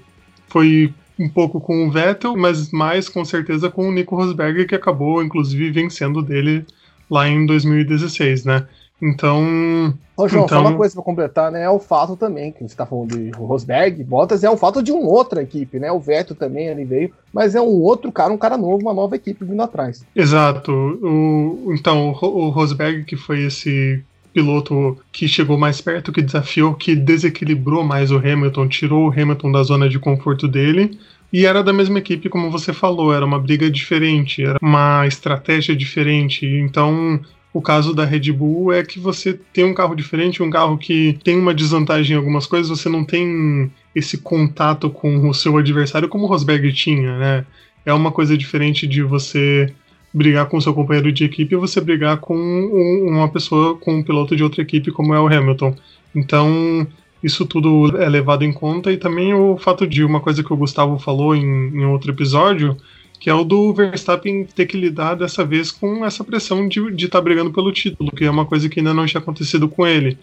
[0.49, 4.75] foi um pouco com o Vettel, mas mais com certeza com o Nico Rosberg, que
[4.75, 6.65] acabou inclusive vencendo dele
[7.11, 8.67] lá em 2016, né?
[9.01, 9.93] Então.
[10.17, 10.63] Ô, João, então...
[10.63, 11.65] só uma coisa para completar, né?
[11.65, 14.91] É o fato também, que você está falando de Rosberg, Bottas, é o fato de
[14.91, 15.93] uma outra equipe, né?
[15.93, 19.17] O Vettel também ali veio, mas é um outro cara, um cara novo, uma nova
[19.17, 20.05] equipe vindo atrás.
[20.15, 20.73] Exato.
[20.73, 26.95] O, então, o Rosberg, que foi esse piloto que chegou mais perto, que desafiou, que
[26.95, 30.99] desequilibrou mais o Hamilton, tirou o Hamilton da zona de conforto dele.
[31.33, 35.75] E era da mesma equipe, como você falou, era uma briga diferente, era uma estratégia
[35.75, 36.47] diferente.
[36.47, 37.21] Então,
[37.57, 41.19] O caso da Red Bull é que você tem um carro diferente, um carro que
[41.25, 46.07] tem uma desvantagem em algumas coisas, você não tem esse contato com o seu adversário
[46.07, 47.47] como o Rosberg tinha, né?
[47.87, 49.73] É uma coisa diferente de você
[50.13, 54.37] brigar com seu companheiro de equipe e você brigar com uma pessoa, com um piloto
[54.37, 55.75] de outra equipe, como é o Hamilton.
[56.15, 56.87] Então,
[57.23, 60.57] isso tudo é levado em conta e também o fato de uma coisa que o
[60.59, 62.77] Gustavo falou em, em outro episódio,
[63.19, 67.19] que é o do Verstappen ter que lidar dessa vez com essa pressão de estar
[67.19, 70.19] tá brigando pelo título, que é uma coisa que ainda não tinha acontecido com ele.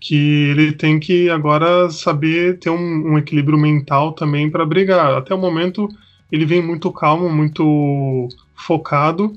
[0.00, 5.14] Que ele tem que agora saber ter um, um equilíbrio mental também para brigar.
[5.14, 5.88] Até o momento
[6.30, 9.32] ele vem muito calmo, muito focado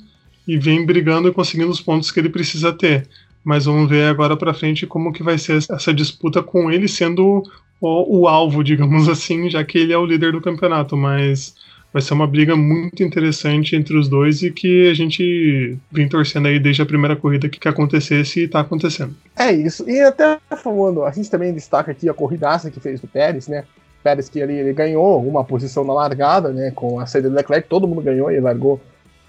[0.48, 3.08] e vem brigando e conseguindo os pontos que ele precisa ter.
[3.44, 7.44] Mas vamos ver agora para frente como que vai ser essa disputa com ele sendo
[7.80, 10.96] o, o alvo, digamos assim, já que ele é o líder do campeonato.
[10.96, 11.56] Mas
[11.94, 16.48] vai ser uma briga muito interessante entre os dois e que a gente vem torcendo
[16.48, 19.14] aí desde a primeira corrida que, que acontecesse e tá acontecendo.
[19.38, 19.90] É isso.
[19.90, 23.66] E até falando, a gente também destaca aqui a corridaça que fez do Pérez, né?
[24.04, 26.72] Pérez que ali ele ganhou uma posição na largada, né?
[26.72, 28.80] Com a saída do Leclerc, todo mundo ganhou, ele largou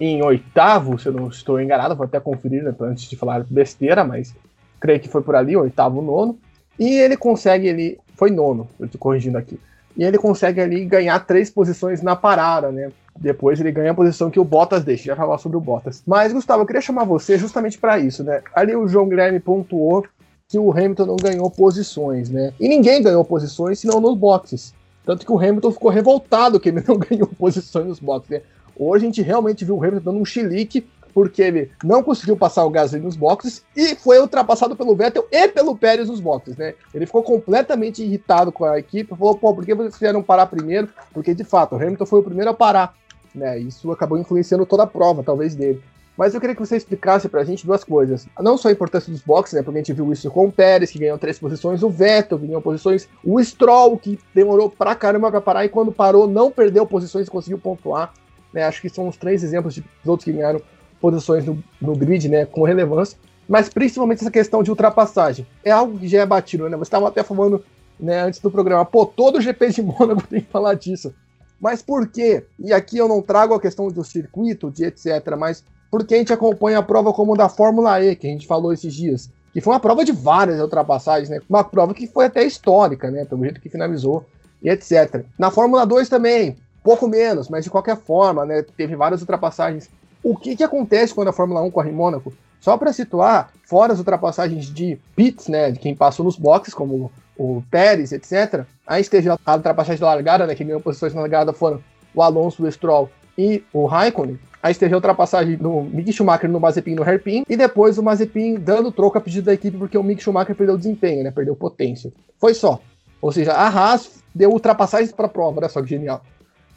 [0.00, 4.02] em oitavo, se eu não estou enganado, vou até conferir né, antes de falar besteira,
[4.02, 4.34] mas
[4.80, 6.38] creio que foi por ali, oitavo, nono.
[6.78, 9.58] E ele consegue, ele foi nono, eu estou corrigindo aqui
[9.96, 12.90] e ele consegue ali ganhar três posições na parada, né?
[13.18, 16.02] Depois ele ganha a posição que o Bottas deixa, já falar sobre o Bottas.
[16.06, 18.42] Mas, Gustavo, eu queria chamar você justamente para isso, né?
[18.54, 20.04] Ali o João Guilherme pontuou
[20.48, 22.52] que o Hamilton não ganhou posições, né?
[22.58, 24.74] E ninguém ganhou posições senão nos boxes.
[25.04, 28.42] Tanto que o Hamilton ficou revoltado que ele não ganhou posições nos boxes, né?
[28.76, 32.64] Hoje a gente realmente viu o Hamilton dando um chilique porque ele não conseguiu passar
[32.64, 36.74] o Gasly nos boxes e foi ultrapassado pelo Vettel e pelo Pérez nos boxes, né?
[36.94, 40.88] Ele ficou completamente irritado com a equipe, falou, pô, por que vocês fizeram parar primeiro?
[41.12, 42.94] Porque, de fato, o Hamilton foi o primeiro a parar,
[43.34, 43.58] né?
[43.58, 45.82] Isso acabou influenciando toda a prova, talvez, dele.
[46.16, 48.26] Mas eu queria que você explicasse pra gente duas coisas.
[48.38, 49.62] Não só a importância dos boxes, né?
[49.62, 52.60] Porque a gente viu isso com o Pérez, que ganhou três posições, o Vettel, ganhou
[52.60, 57.26] posições, o Stroll, que demorou pra caramba pra parar, e quando parou, não perdeu posições
[57.26, 58.12] e conseguiu pontuar.
[58.52, 58.64] Né?
[58.64, 60.60] Acho que são os três exemplos de outros que ganharam
[61.02, 65.44] posições no, no grid, né, com relevância, mas principalmente essa questão de ultrapassagem.
[65.64, 66.76] É algo que já é batido, né?
[66.76, 67.62] Você estava até falando
[67.98, 71.12] né, antes do programa, pô, todo GP de Mônaco tem que falar disso.
[71.60, 72.44] Mas por quê?
[72.58, 76.32] E aqui eu não trago a questão do circuito, de etc., mas porque a gente
[76.32, 79.74] acompanha a prova como da Fórmula E, que a gente falou esses dias, que foi
[79.74, 81.40] uma prova de várias ultrapassagens, né?
[81.48, 83.24] Uma prova que foi até histórica, né?
[83.24, 84.24] Pelo jeito que finalizou
[84.62, 85.24] e etc.
[85.38, 88.64] Na Fórmula 2 também, pouco menos, mas de qualquer forma, né?
[88.76, 89.90] Teve várias ultrapassagens
[90.22, 92.32] o que, que acontece quando a Fórmula 1 corre em Mônaco?
[92.60, 97.10] Só para situar, fora as ultrapassagens de pits, né, de quem passou nos boxes, como
[97.36, 101.22] o Pérez, etc., a gente teve a ultrapassagem de largada, né, que ganhou posições na
[101.22, 101.82] largada foram
[102.14, 104.38] o Alonso, o Stroll e o Raikkonen.
[104.62, 108.02] A gente teve a ultrapassagem do Mick Schumacher no Mazepin no hairpin, e depois o
[108.02, 111.56] Mazepin dando troco a pedido da equipe porque o Mick Schumacher perdeu desempenho, né, perdeu
[111.56, 112.12] potência.
[112.38, 112.80] Foi só.
[113.20, 116.22] Ou seja, a Haas deu ultrapassagens para a prova, olha só que genial.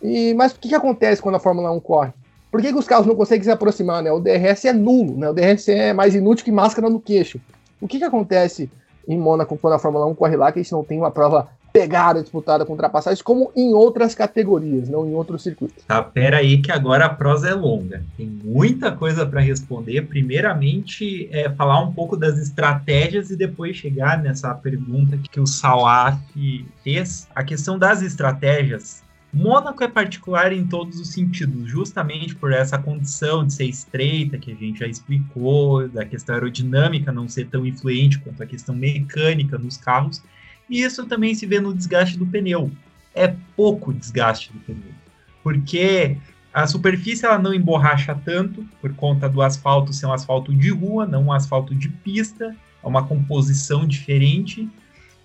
[0.01, 2.11] E, mas o que, que acontece quando a Fórmula 1 corre?
[2.55, 4.01] Por que, que, os carros não conseguem se aproximar?
[4.01, 4.09] Né?
[4.13, 5.29] O DRS é nulo, né?
[5.29, 7.37] o DRS é mais inútil que máscara no queixo.
[7.81, 8.69] O que, que acontece
[9.05, 11.49] em Mônaco quando a Fórmula 1 corre lá que a gente não tem uma prova
[11.73, 15.83] pegada, disputada com ultrapassagens, como em outras categorias, não em outros circuitos.
[15.83, 18.01] Tá, pera aí que agora a prosa é longa.
[18.15, 20.03] Tem muita coisa para responder.
[20.03, 26.17] Primeiramente, é falar um pouco das estratégias e depois chegar nessa pergunta que o Salaf
[26.81, 27.27] fez.
[27.35, 29.03] A questão das estratégias
[29.35, 34.49] Mônaco é particular em todos os sentidos, justamente por essa condição de ser estreita, que
[34.49, 39.57] a gente já explicou, da questão aerodinâmica não ser tão influente quanto a questão mecânica
[39.57, 40.23] nos carros,
[40.69, 42.71] e isso também se vê no desgaste do pneu.
[43.13, 44.93] É pouco desgaste do pneu,
[45.43, 46.15] porque
[46.53, 51.05] a superfície ela não emborracha tanto, por conta do asfalto ser um asfalto de rua,
[51.05, 54.69] não um asfalto de pista, é uma composição diferente,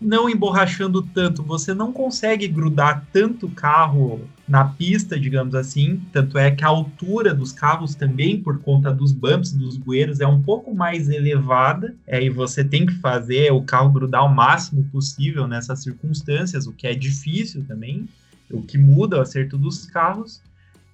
[0.00, 6.00] não emborrachando tanto, você não consegue grudar tanto carro na pista, digamos assim.
[6.12, 10.26] Tanto é que a altura dos carros também, por conta dos bumps, dos bueiros, é
[10.26, 11.94] um pouco mais elevada.
[12.06, 16.72] É, e você tem que fazer o carro grudar o máximo possível nessas circunstâncias, o
[16.72, 18.08] que é difícil também,
[18.50, 20.40] o que muda o acerto dos carros.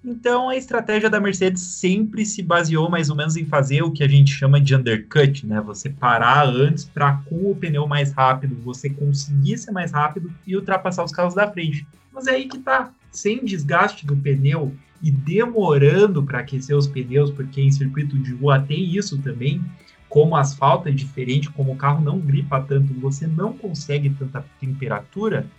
[0.06, 4.04] Então a estratégia da Mercedes sempre se baseou mais ou menos em fazer o que
[4.04, 5.60] a gente chama de undercut, né?
[5.62, 10.54] Você parar antes para com o pneu mais rápido, você conseguir ser mais rápido e
[10.54, 11.84] ultrapassar os carros da frente.
[12.12, 17.32] Mas é aí que tá, sem desgaste do pneu e demorando para aquecer os pneus,
[17.32, 19.60] porque em circuito de rua tem isso também.
[20.08, 25.50] Como asfalto é diferente, como o carro não gripa tanto, você não consegue tanta temperatura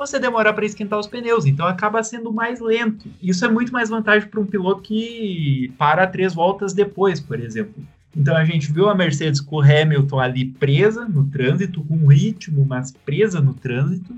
[0.00, 3.06] você demora para esquentar os pneus, então acaba sendo mais lento.
[3.22, 7.84] Isso é muito mais vantagem para um piloto que para três voltas depois, por exemplo.
[8.16, 12.64] Então a gente viu a Mercedes com o Hamilton ali presa no trânsito, com ritmo,
[12.64, 14.16] mas presa no trânsito.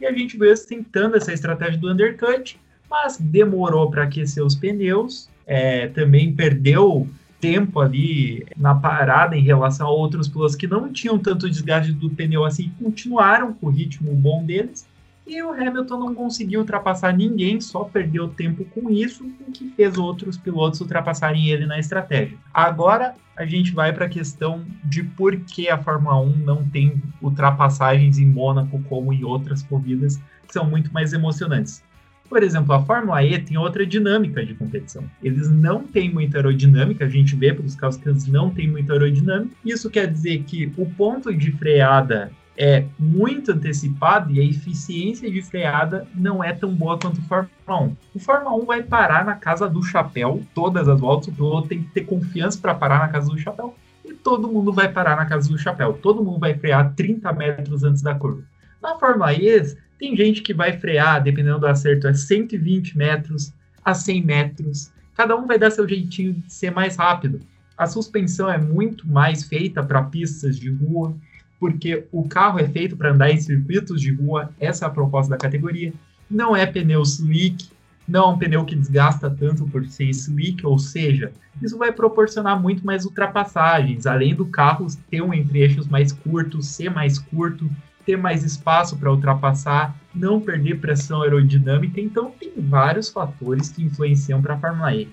[0.00, 2.56] E a gente viu eles tentando essa estratégia do undercut,
[2.88, 5.28] mas demorou para aquecer os pneus.
[5.44, 7.08] É, também perdeu
[7.40, 12.08] tempo ali na parada em relação a outros pilotos que não tinham tanto desgaste do
[12.08, 14.86] pneu assim, continuaram com o ritmo bom deles.
[15.26, 19.96] E o Hamilton não conseguiu ultrapassar ninguém, só perdeu tempo com isso, o que fez
[19.96, 22.36] outros pilotos ultrapassarem ele na estratégia.
[22.52, 27.02] Agora a gente vai para a questão de por que a Fórmula 1 não tem
[27.22, 31.82] ultrapassagens em Mônaco como em outras corridas que são muito mais emocionantes.
[32.28, 35.04] Por exemplo, a Fórmula E tem outra dinâmica de competição.
[35.22, 38.92] Eles não têm muita aerodinâmica, a gente vê pelos carros que eles não têm muita
[38.92, 39.54] aerodinâmica.
[39.64, 45.42] Isso quer dizer que o ponto de freada é muito antecipado e a eficiência de
[45.42, 47.96] freada não é tão boa quanto o Fórmula 1.
[48.14, 51.82] O Fórmula 1 vai parar na casa do chapéu todas as voltas, o piloto tem
[51.82, 55.26] que ter confiança para parar na casa do chapéu e todo mundo vai parar na
[55.26, 55.94] casa do chapéu.
[55.94, 58.42] Todo mundo vai frear 30 metros antes da curva.
[58.82, 63.52] Na Fórmula E, tem gente que vai frear, dependendo do acerto, é 120 metros
[63.84, 64.92] a 100 metros.
[65.14, 67.40] Cada um vai dar seu jeitinho de ser mais rápido.
[67.76, 71.16] A suspensão é muito mais feita para pistas de rua
[71.64, 75.30] porque o carro é feito para andar em circuitos de rua, essa é a proposta
[75.30, 75.94] da categoria.
[76.30, 77.70] Não é pneu slick,
[78.06, 82.60] não é um pneu que desgasta tanto por ser slick, ou seja, isso vai proporcionar
[82.60, 87.66] muito mais ultrapassagens, além do carro ter um entre-eixos mais curto, ser mais curto,
[88.04, 94.42] ter mais espaço para ultrapassar, não perder pressão aerodinâmica, então tem vários fatores que influenciam
[94.42, 95.08] para a Fórmula E.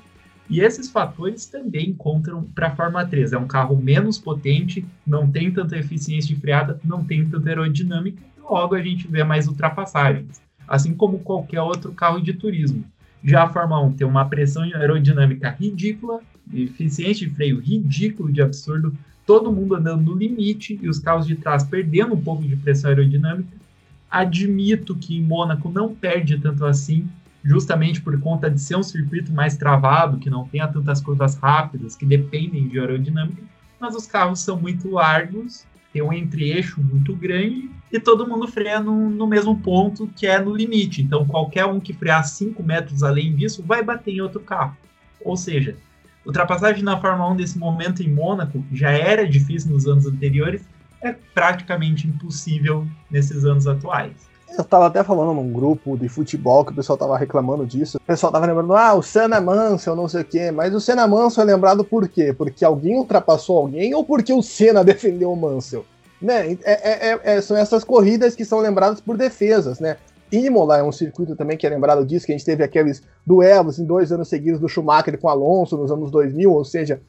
[0.51, 3.31] E esses fatores também encontram para a Fórmula 3.
[3.31, 8.21] É um carro menos potente, não tem tanta eficiência de freada, não tem tanta aerodinâmica,
[8.37, 12.83] logo a gente vê mais ultrapassagens, assim como qualquer outro carro de turismo.
[13.23, 16.19] Já a Fórmula 1 tem uma pressão aerodinâmica ridícula,
[16.53, 18.93] eficiência de freio ridículo de absurdo,
[19.25, 22.89] todo mundo andando no limite e os carros de trás perdendo um pouco de pressão
[22.89, 23.55] aerodinâmica.
[24.09, 27.07] Admito que em Mônaco não perde tanto assim,
[27.43, 31.95] justamente por conta de ser um circuito mais travado, que não tenha tantas curvas rápidas,
[31.95, 33.41] que dependem de aerodinâmica,
[33.79, 38.79] mas os carros são muito largos, tem um entre-eixo muito grande e todo mundo freia
[38.79, 41.01] no, no, mesmo ponto, que é no limite.
[41.01, 44.77] Então, qualquer um que frear 5 metros além disso vai bater em outro carro.
[45.23, 45.75] Ou seja,
[46.25, 50.65] ultrapassagem na Fórmula 1 desse momento em Mônaco já era difícil nos anos anteriores,
[51.01, 54.30] é praticamente impossível nesses anos atuais.
[54.57, 57.97] Eu tava até falando num grupo de futebol que o pessoal tava reclamando disso.
[57.97, 60.51] O pessoal tava lembrando, ah, o Senna Mansell, não sei o quê.
[60.51, 62.33] Mas o Senna Mansell é lembrado por quê?
[62.33, 65.85] Porque alguém ultrapassou alguém ou porque o Senna defendeu o Mansell?
[66.21, 66.57] Né?
[66.63, 69.97] É, é, é, é, são essas corridas que são lembradas por defesas, né?
[70.31, 73.79] Imola é um circuito também que é lembrado disso, que a gente teve aqueles duelos
[73.79, 77.01] em dois anos seguidos do Schumacher com Alonso nos anos 2000, ou seja,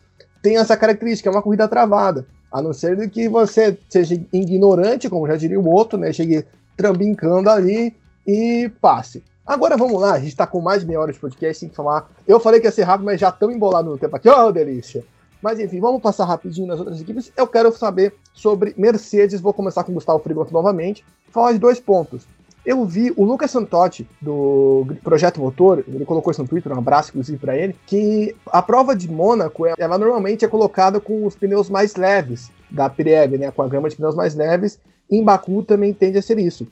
[0.43, 2.27] tem essa característica, é uma corrida travada.
[2.51, 6.13] A não ser que você seja ignorante, como já diria o outro, né?
[6.13, 6.45] Chegue
[6.77, 7.95] trambincando ali
[8.27, 9.23] e passe.
[9.47, 12.09] Agora vamos lá, a gente está com mais meia hora de podcast, tem que falar.
[12.27, 14.53] Eu falei que ia ser rápido, mas já estamos embolados no tempo aqui, ó, oh,
[14.53, 15.05] delícia!
[15.43, 17.33] Mas enfim, vamos passar rapidinho nas outras equipes.
[17.37, 21.81] Eu quero saber sobre Mercedes, vou começar com o Gustavo Frigoto novamente, falar de dois
[21.81, 22.25] pontos.
[22.65, 27.11] Eu vi o Lucas Santotti, do Projeto Motor, ele colocou isso no Twitter, um abraço
[27.11, 31.69] inclusive para ele, que a prova de Mônaco, ela normalmente é colocada com os pneus
[31.69, 34.79] mais leves da Pirelli, né, com a gama de pneus mais leves,
[35.17, 36.67] em Baku também tende a ser isso.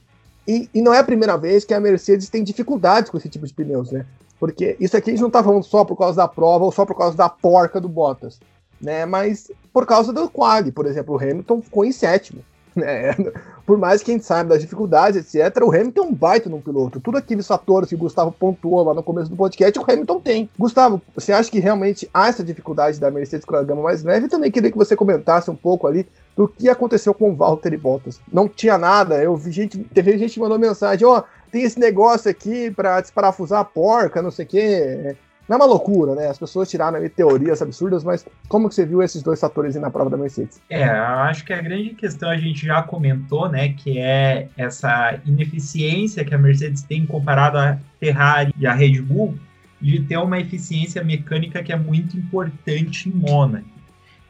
[0.48, 3.46] E, e, não é a primeira vez que a Mercedes tem dificuldades com esse tipo
[3.46, 4.06] de pneus, né?
[4.38, 6.86] Porque isso aqui a gente não tá falando só por causa da prova ou só
[6.86, 8.40] por causa da porca do Bottas,
[8.80, 9.04] né?
[9.04, 12.42] Mas por causa do quali, por exemplo, o Hamilton ficou em sétimo.
[12.74, 13.14] Né?
[13.66, 16.60] Por mais que a gente saiba das dificuldades, etc., o Hamilton é um baita no
[16.60, 17.00] piloto.
[17.00, 20.50] Tudo aqueles fatores que o Gustavo pontuou lá no começo do podcast, o Hamilton tem.
[20.58, 24.26] Gustavo, você acha que realmente há essa dificuldade da Mercedes com a gama mais leve?
[24.26, 26.06] E também queria que você comentasse um pouco ali
[26.36, 28.20] do que aconteceu com o Valtteri Bottas.
[28.32, 31.78] Não tinha nada, eu vi gente, teve gente que mandou mensagem, ó, oh, tem esse
[31.78, 35.16] negócio aqui para desparafusar a porca, não sei o quê.
[35.50, 36.28] Não é uma loucura, né?
[36.28, 40.08] As pessoas tiraram teorias absurdas, mas como que você viu esses dois fatores na prova
[40.08, 40.62] da Mercedes?
[40.70, 43.70] É, acho que a grande questão a gente já comentou, né?
[43.70, 49.36] Que é essa ineficiência que a Mercedes tem comparado à Ferrari e à Red Bull,
[49.80, 53.66] de ter uma eficiência mecânica que é muito importante em Mônaco.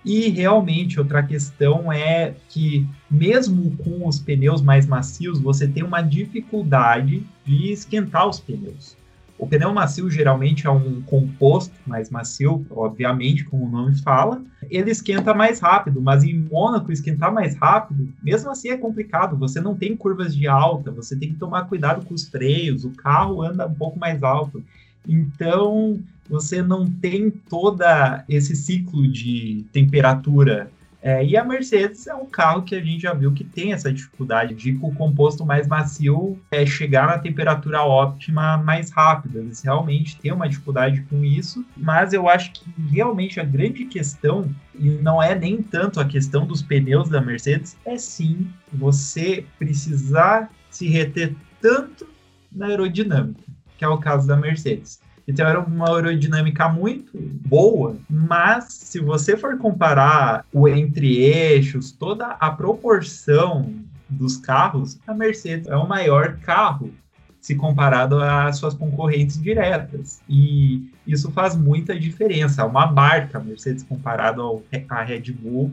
[0.02, 6.00] E realmente, outra questão é que, mesmo com os pneus mais macios, você tem uma
[6.00, 8.98] dificuldade de esquentar os pneus.
[9.40, 14.42] O pneu macio geralmente é um composto mais macio, obviamente, como o nome fala.
[14.70, 19.38] Ele esquenta mais rápido, mas em Mônaco esquentar mais rápido, mesmo assim é complicado.
[19.38, 22.90] Você não tem curvas de alta, você tem que tomar cuidado com os freios, o
[22.90, 24.62] carro anda um pouco mais alto.
[25.08, 30.70] Então, você não tem toda esse ciclo de temperatura
[31.02, 33.90] é, e a Mercedes é um carro que a gente já viu que tem essa
[33.90, 39.38] dificuldade de com o composto mais macio é, chegar na temperatura óptima mais rápido.
[39.38, 44.54] Eles realmente têm uma dificuldade com isso, mas eu acho que realmente a grande questão,
[44.74, 50.50] e não é nem tanto a questão dos pneus da Mercedes, é sim você precisar
[50.70, 52.06] se reter tanto
[52.52, 53.42] na aerodinâmica,
[53.78, 55.00] que é o caso da Mercedes.
[55.30, 57.16] Então era uma aerodinâmica muito
[57.46, 63.72] boa, mas se você for comparar o entre-eixos, toda a proporção
[64.08, 66.92] dos carros, a Mercedes é o maior carro
[67.40, 70.20] se comparado às suas concorrentes diretas.
[70.28, 72.62] E isso faz muita diferença.
[72.62, 75.72] É uma marca a Mercedes comparado à Red Bull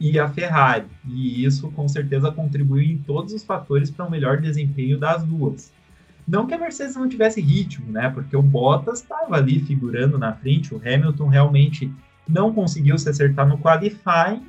[0.00, 0.84] e a Ferrari.
[1.08, 5.72] E isso com certeza contribui em todos os fatores para um melhor desempenho das duas.
[6.26, 8.10] Não que a Mercedes não tivesse ritmo, né?
[8.10, 11.92] Porque o Bottas estava ali figurando na frente, o Hamilton realmente
[12.28, 14.42] não conseguiu se acertar no qualifying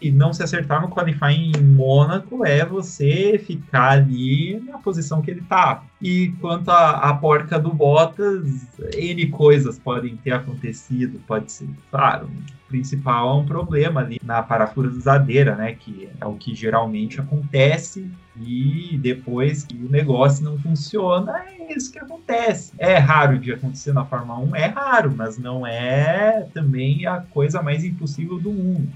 [0.00, 5.30] e não se acertar no qualifying em Mônaco é você ficar ali na posição que
[5.30, 5.82] ele estava.
[6.00, 12.61] E quanto à porca do Bottas, N coisas podem ter acontecido, pode ser, claro, o
[12.72, 18.10] principal é um problema ali na parafusadeira, né, que é o que geralmente acontece
[18.40, 22.72] e depois que o negócio não funciona, é isso que acontece.
[22.78, 27.62] É raro de acontecer na Fórmula 1, é raro, mas não é também a coisa
[27.62, 28.88] mais impossível do mundo.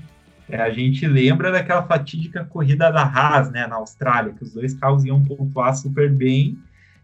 [0.48, 4.72] É, a gente lembra daquela fatídica corrida da Haas, né, na Austrália, que os dois
[4.72, 6.58] carros iam pontuar super bem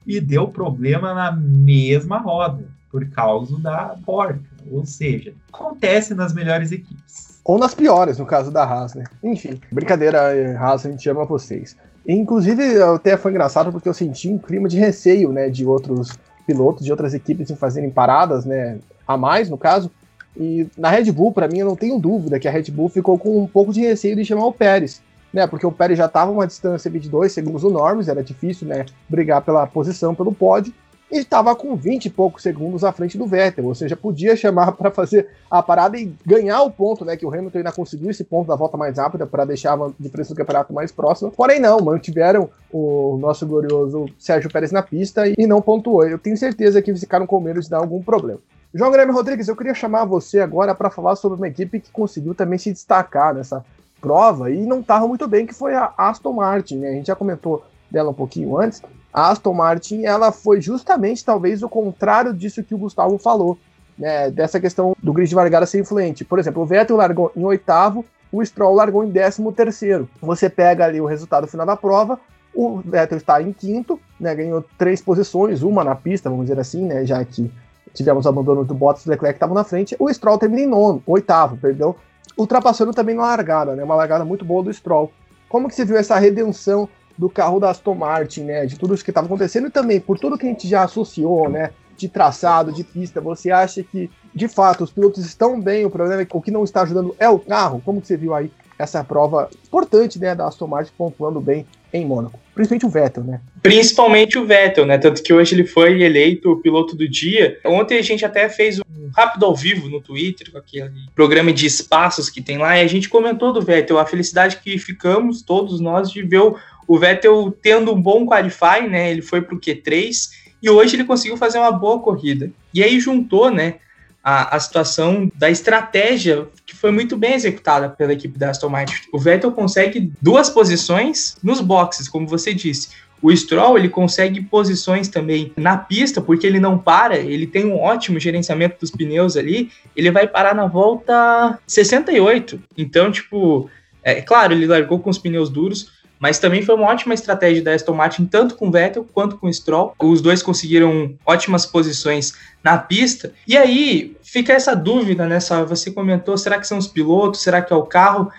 [0.06, 4.51] e deu problema na mesma roda, por causa da porca.
[4.70, 7.40] Ou seja, acontece nas melhores equipes.
[7.44, 9.04] Ou nas piores, no caso da Haas, né?
[9.22, 11.76] Enfim, brincadeira, Haas, a gente ama vocês.
[12.06, 16.10] Inclusive, até foi engraçado porque eu senti um clima de receio, né, de outros
[16.46, 19.90] pilotos, de outras equipes em fazerem paradas, né, a mais, no caso.
[20.36, 23.18] E na Red Bull, para mim, eu não tenho dúvida que a Red Bull ficou
[23.18, 25.00] com um pouco de receio de chamar o Pérez,
[25.32, 28.84] né, porque o Pérez já estava uma distância de 2 segundos do era difícil, né,
[29.08, 30.72] brigar pela posição, pelo pódio,
[31.12, 34.72] e estava com 20 e poucos segundos à frente do Vettel, ou seja, podia chamar
[34.72, 37.18] para fazer a parada e ganhar o ponto, né?
[37.18, 40.32] Que o Hamilton ainda conseguiu esse ponto da volta mais rápida para deixar a diferença
[40.32, 41.30] do campeonato mais próxima.
[41.30, 46.02] Porém, não, mantiveram o nosso glorioso Sérgio Pérez na pista e não pontuou.
[46.04, 48.40] Eu tenho certeza que ficaram com medo de dar algum problema.
[48.74, 52.34] João Guilherme Rodrigues, eu queria chamar você agora para falar sobre uma equipe que conseguiu
[52.34, 53.62] também se destacar nessa
[54.00, 56.88] prova e não estava muito bem, que foi a Aston Martin, né?
[56.88, 58.80] A gente já comentou dela um pouquinho antes,
[59.12, 63.58] a Aston Martin ela foi justamente talvez o contrário disso que o Gustavo falou,
[63.98, 66.24] né, dessa questão do grid de largada ser influente.
[66.24, 70.08] Por exemplo, o Vettel largou em oitavo, o Stroll largou em décimo terceiro.
[70.20, 72.18] Você pega ali o resultado final da prova,
[72.54, 76.84] o Vettel está em quinto, né, ganhou três posições, uma na pista, vamos dizer assim,
[76.84, 77.50] né, já que
[77.92, 81.02] tivemos abandono do Bottas e Leclerc que estavam na frente, o Stroll termina em nono,
[81.06, 81.94] oitavo, perdão,
[82.36, 85.12] ultrapassando também na largada, né, uma largada muito boa do Stroll.
[85.48, 88.66] Como que você viu essa redenção do carro da Aston Martin, né?
[88.66, 91.48] De tudo isso que estava acontecendo e também por tudo que a gente já associou,
[91.48, 91.70] né?
[91.96, 95.84] De traçado, de pista, você acha que de fato os pilotos estão bem?
[95.84, 97.82] O problema é que o que não está ajudando é o carro.
[97.84, 102.04] Como que você viu aí essa prova importante, né, da Aston Martin pontuando bem em
[102.04, 102.40] Mônaco?
[102.54, 103.40] Principalmente o Vettel, né?
[103.62, 104.98] Principalmente o Vettel, né?
[104.98, 107.58] Tanto que hoje ele foi eleito o piloto do dia.
[107.64, 111.66] Ontem a gente até fez um rápido ao vivo no Twitter, com aquele programa de
[111.66, 115.80] espaços que tem lá, e a gente comentou do Vettel, a felicidade que ficamos, todos
[115.80, 116.42] nós, de ver
[116.86, 119.10] o Vettel tendo um bom qualify, né?
[119.10, 120.30] Ele foi para o Q3
[120.62, 122.50] e hoje ele conseguiu fazer uma boa corrida.
[122.72, 123.76] E aí juntou, né?
[124.22, 128.94] A, a situação da estratégia que foi muito bem executada pela equipe da Aston Martin.
[129.12, 132.90] O Vettel consegue duas posições nos boxes, como você disse.
[133.22, 137.78] O Stroll ele consegue posições também na pista, porque ele não para, ele tem um
[137.78, 139.70] ótimo gerenciamento dos pneus ali.
[139.94, 142.60] Ele vai parar na volta 68.
[142.76, 143.70] Então, tipo,
[144.02, 145.92] é claro, ele largou com os pneus duros,
[146.22, 149.92] mas também foi uma ótima estratégia da Aston Martin, tanto com Vettel quanto com Stroll.
[149.98, 153.32] Os dois conseguiram ótimas posições na pista.
[153.44, 155.64] E aí fica essa dúvida nessa.
[155.64, 157.42] Você comentou: será que são os pilotos?
[157.42, 158.30] Será que é o carro?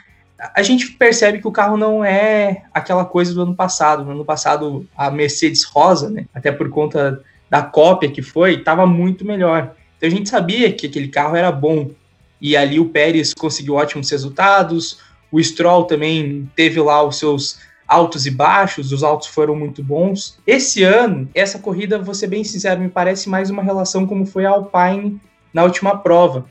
[0.55, 4.05] A gente percebe que o carro não é aquela coisa do ano passado.
[4.05, 6.25] No ano passado, a Mercedes rosa, né?
[6.33, 9.75] Até por conta da cópia que foi, estava muito melhor.
[9.97, 11.91] Então a gente sabia que aquele carro era bom.
[12.39, 14.99] E ali o Pérez conseguiu ótimos resultados.
[15.29, 17.59] O Stroll também teve lá os seus
[17.93, 20.39] altos e baixos, os altos foram muito bons.
[20.47, 24.49] Esse ano, essa corrida, ser bem sincero, me parece mais uma relação como foi a
[24.49, 25.21] Alpine
[25.53, 26.45] na última prova,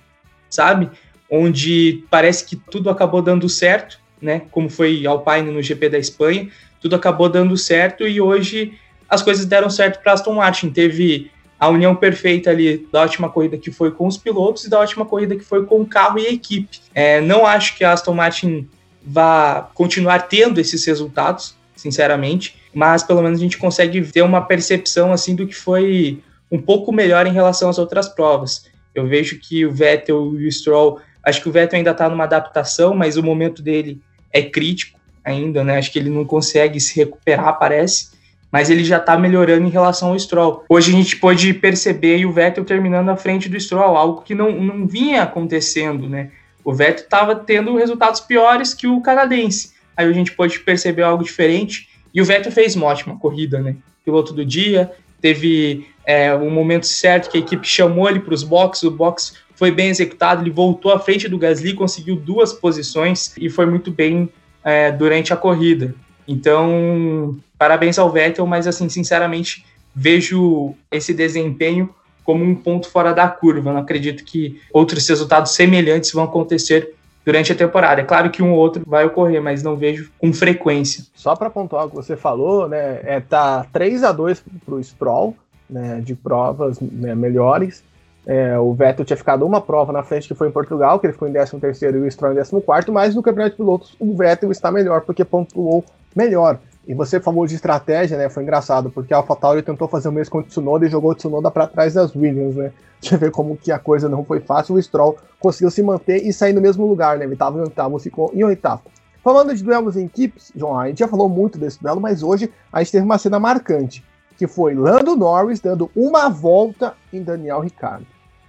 [0.48, 0.88] sabe?
[1.28, 4.42] Onde parece que tudo acabou dando certo, né?
[4.52, 6.48] Como foi Alpine no GP da Espanha,
[6.80, 8.78] tudo acabou dando certo e hoje
[9.08, 10.70] as coisas deram certo para Aston Martin.
[10.70, 11.28] Teve
[11.58, 15.04] a união perfeita ali da ótima corrida que foi com os pilotos e da ótima
[15.04, 16.80] corrida que foi com o carro e a equipe.
[16.94, 18.68] É, não acho que a Aston Martin
[19.04, 25.12] vá continuar tendo esses resultados, sinceramente, mas pelo menos a gente consegue ter uma percepção
[25.12, 28.66] assim do que foi um pouco melhor em relação às outras provas.
[28.94, 32.24] Eu vejo que o Vettel e o Stroll, acho que o Vettel ainda está numa
[32.24, 34.00] adaptação, mas o momento dele
[34.30, 35.78] é crítico ainda, né?
[35.78, 38.10] Acho que ele não consegue se recuperar, parece,
[38.50, 40.64] mas ele já está melhorando em relação ao Stroll.
[40.68, 44.52] Hoje a gente pode perceber o Vettel terminando à frente do Stroll, algo que não,
[44.52, 46.30] não vinha acontecendo, né?
[46.64, 49.72] O Vettel estava tendo resultados piores que o canadense.
[49.96, 51.88] Aí a gente pode perceber algo diferente.
[52.14, 53.76] E o Vettel fez uma ótima corrida, né?
[54.04, 58.42] Piloto do dia, teve é, um momento certo que a equipe chamou ele para os
[58.42, 63.32] boxes, o box foi bem executado, ele voltou à frente do Gasly, conseguiu duas posições
[63.38, 64.28] e foi muito bem
[64.64, 65.94] é, durante a corrida.
[66.26, 71.94] Então, parabéns ao Vettel, mas assim, sinceramente, vejo esse desempenho
[72.24, 73.72] como um ponto fora da curva.
[73.72, 76.94] Não acredito que outros resultados semelhantes vão acontecer
[77.24, 78.00] durante a temporada.
[78.00, 81.04] É claro que um ou outro vai ocorrer, mas não vejo com frequência.
[81.14, 84.82] Só para pontuar o que você falou, né, é tá 3 a 2 para o
[84.82, 85.36] Stroll,
[85.68, 87.82] né, de provas né, melhores.
[88.24, 91.12] É, o Vettel tinha ficado uma prova na frente, que foi em Portugal, que ele
[91.12, 94.52] ficou em 13º e o Stroll em 14º, mas no Campeonato de Pilotos o Vettel
[94.52, 96.58] está melhor, porque pontuou melhor.
[96.86, 98.28] E você falou de estratégia, né?
[98.28, 101.14] Foi engraçado, porque a AlphaTauri tentou fazer o mesmo com o Tsunoda e jogou o
[101.14, 102.72] Tsunoda para trás das Williams, né?
[103.00, 104.74] Você vê como que a coisa não foi fácil.
[104.74, 107.26] O Stroll conseguiu se manter e sair no mesmo lugar, né?
[107.26, 108.82] Estava em oitavo, ficou em oitavo.
[109.22, 112.52] Falando de duelos em equipes, João, a gente já falou muito desse duelo, mas hoje
[112.72, 114.04] a gente teve uma cena marcante,
[114.36, 118.06] que foi Lando Norris dando uma volta em Daniel Ricciardo.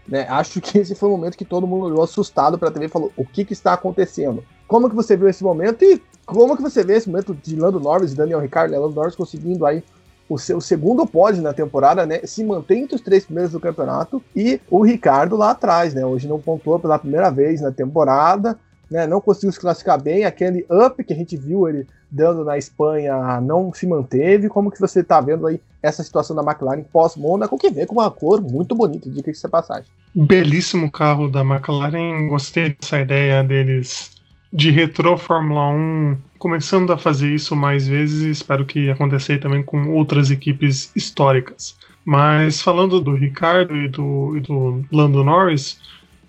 [0.08, 0.28] Né?
[0.28, 2.90] Acho que esse foi o momento que todo mundo olhou assustado para a TV e
[2.90, 4.44] falou: o que, que está acontecendo?
[4.68, 7.80] Como que você viu esse momento e como que você vê esse momento de Lando
[7.80, 8.80] Norris e Daniel Ricciardo, né?
[8.80, 9.84] Lando Norris conseguindo aí
[10.30, 12.22] o seu segundo pódio na temporada, né?
[12.24, 16.06] Se mantém entre os três primeiros do campeonato e o Ricardo lá atrás, né?
[16.06, 18.58] Hoje não pontuou pela primeira vez na temporada,
[18.90, 19.06] né?
[19.06, 20.24] Não conseguiu se classificar bem.
[20.24, 24.48] Aquele up que a gente viu ele dando na Espanha não se manteve.
[24.48, 28.10] Como que você está vendo aí essa situação da McLaren pós-Mônaco, que vem com uma
[28.10, 29.92] cor muito bonita, diga que é passagem.
[30.16, 34.13] Belíssimo carro da McLaren, gostei dessa ideia deles
[34.54, 39.90] de retro Fórmula 1 começando a fazer isso mais vezes espero que aconteça também com
[39.90, 41.76] outras equipes históricas.
[42.06, 45.80] Mas falando do Ricardo e do, e do Lando Norris,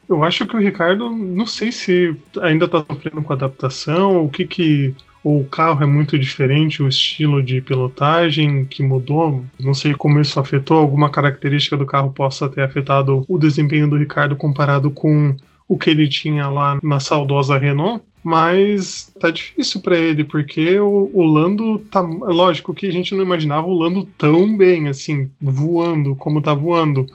[0.08, 4.46] eu acho que o Ricardo, não sei se ainda está sofrendo com adaptação, o que
[4.46, 9.44] que o carro é muito diferente, o estilo de pilotagem que mudou.
[9.58, 13.96] Não sei como isso afetou, alguma característica do carro possa ter afetado o desempenho do
[13.96, 19.98] Ricardo comparado com o que ele tinha lá na saudosa Renault mas tá difícil para
[19.98, 22.00] ele, porque o, o, Lando tá.
[22.00, 27.06] Lógico que a gente não imaginava o Lando tão bem, assim, voando como tá voando.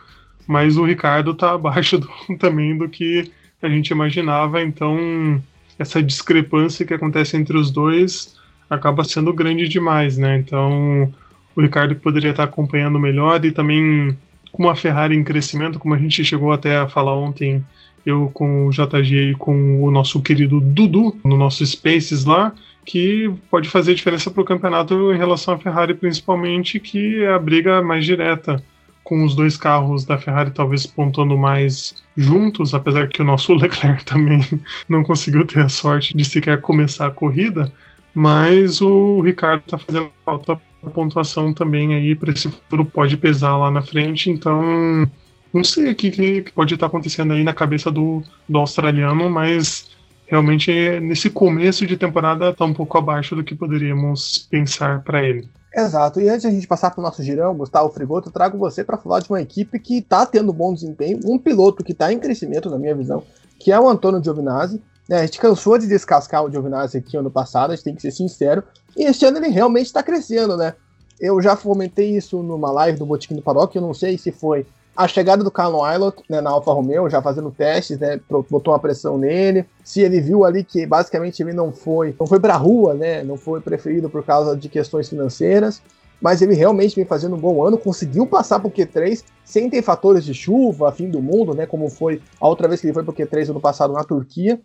[0.48, 2.08] Mas o Ricardo tá abaixo do,
[2.38, 5.42] também do que a gente imaginava, então
[5.80, 8.38] essa discrepância que acontece entre os dois
[8.70, 10.38] acaba sendo grande demais, né?
[10.38, 11.12] Então
[11.56, 14.16] o Ricardo poderia estar acompanhando melhor e também
[14.52, 17.66] com a Ferrari em crescimento, como a gente chegou até a falar ontem
[18.10, 22.54] eu com o JG e com o nosso querido Dudu no nosso Spaces lá,
[22.86, 27.40] que pode fazer diferença para o campeonato em relação à Ferrari, principalmente, que é a
[27.40, 28.64] briga mais direta
[29.04, 34.06] com os dois carros da Ferrari talvez pontuando mais juntos, apesar que o nosso Leclerc
[34.06, 34.42] também
[34.88, 37.72] não conseguiu ter a sorte de sequer começar a corrida,
[38.14, 40.60] mas o Ricardo está fazendo falta
[40.94, 45.10] pontuação também aí para esse futuro pode pesar lá na frente, então
[45.54, 49.90] não sei o que, que, pode estar acontecendo aí na cabeça do, do australiano, mas
[50.28, 55.50] realmente nesse começo de temporada está um pouco abaixo do que poderíamos pensar para ele.
[55.76, 58.58] Exato, e antes de a gente passar para o nosso girão, Gustavo Frigoto, eu trago
[58.58, 62.12] você para falar de uma equipe que está tendo bom desempenho, um piloto que está
[62.12, 63.24] em crescimento, na minha visão,
[63.60, 64.82] que é o Antônio Giovinazzi.
[65.08, 68.02] É, a gente cansou de descascar o Giovinazzi aqui ano passado, a gente tem que
[68.02, 68.64] ser sincero,
[68.98, 70.74] e este ano ele realmente está crescendo, né?
[71.20, 74.66] Eu já fomentei isso numa live do Botiquim do Paroque, eu não sei se foi
[74.96, 78.20] a chegada do Carlos Aylot né, na Alfa Romeo, já fazendo testes, né,
[78.50, 79.66] botou uma pressão nele.
[79.84, 83.38] Se ele viu ali que basicamente ele não foi, não foi para rua, né, não
[83.38, 85.82] foi preferido por causa de questões financeiras,
[86.22, 89.82] mas ele realmente vem fazendo um bom ano, conseguiu passar para o Q3 sem ter
[89.82, 93.04] fatores de chuva, fim do mundo, né, como foi a outra vez que ele foi
[93.04, 94.60] para o Q3 ano passado na Turquia,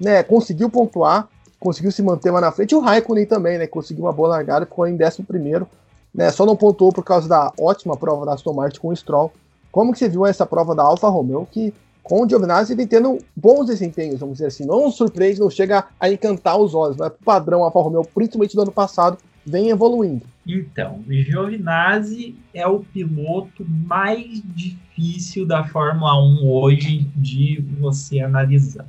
[0.00, 1.28] né, conseguiu pontuar,
[1.60, 2.74] conseguiu se manter lá na frente.
[2.74, 5.66] O Raikkonen também, né, conseguiu uma boa largada, ficou em 11 primeiro,
[6.12, 9.32] né, só não pontuou por causa da ótima prova da Aston Martin com o Stroll,
[9.76, 11.70] como que você viu essa prova da Alfa Romeo que
[12.02, 16.10] com o Giovinazzi vem tendo bons desempenhos, vamos dizer assim, não surpreende, não chega a
[16.10, 20.24] encantar os olhos, não é padrão Alfa Romeo, principalmente do ano passado, vem evoluindo.
[20.46, 28.86] Então, o Giovinazzi é o piloto mais difícil da Fórmula 1 hoje de você analisar.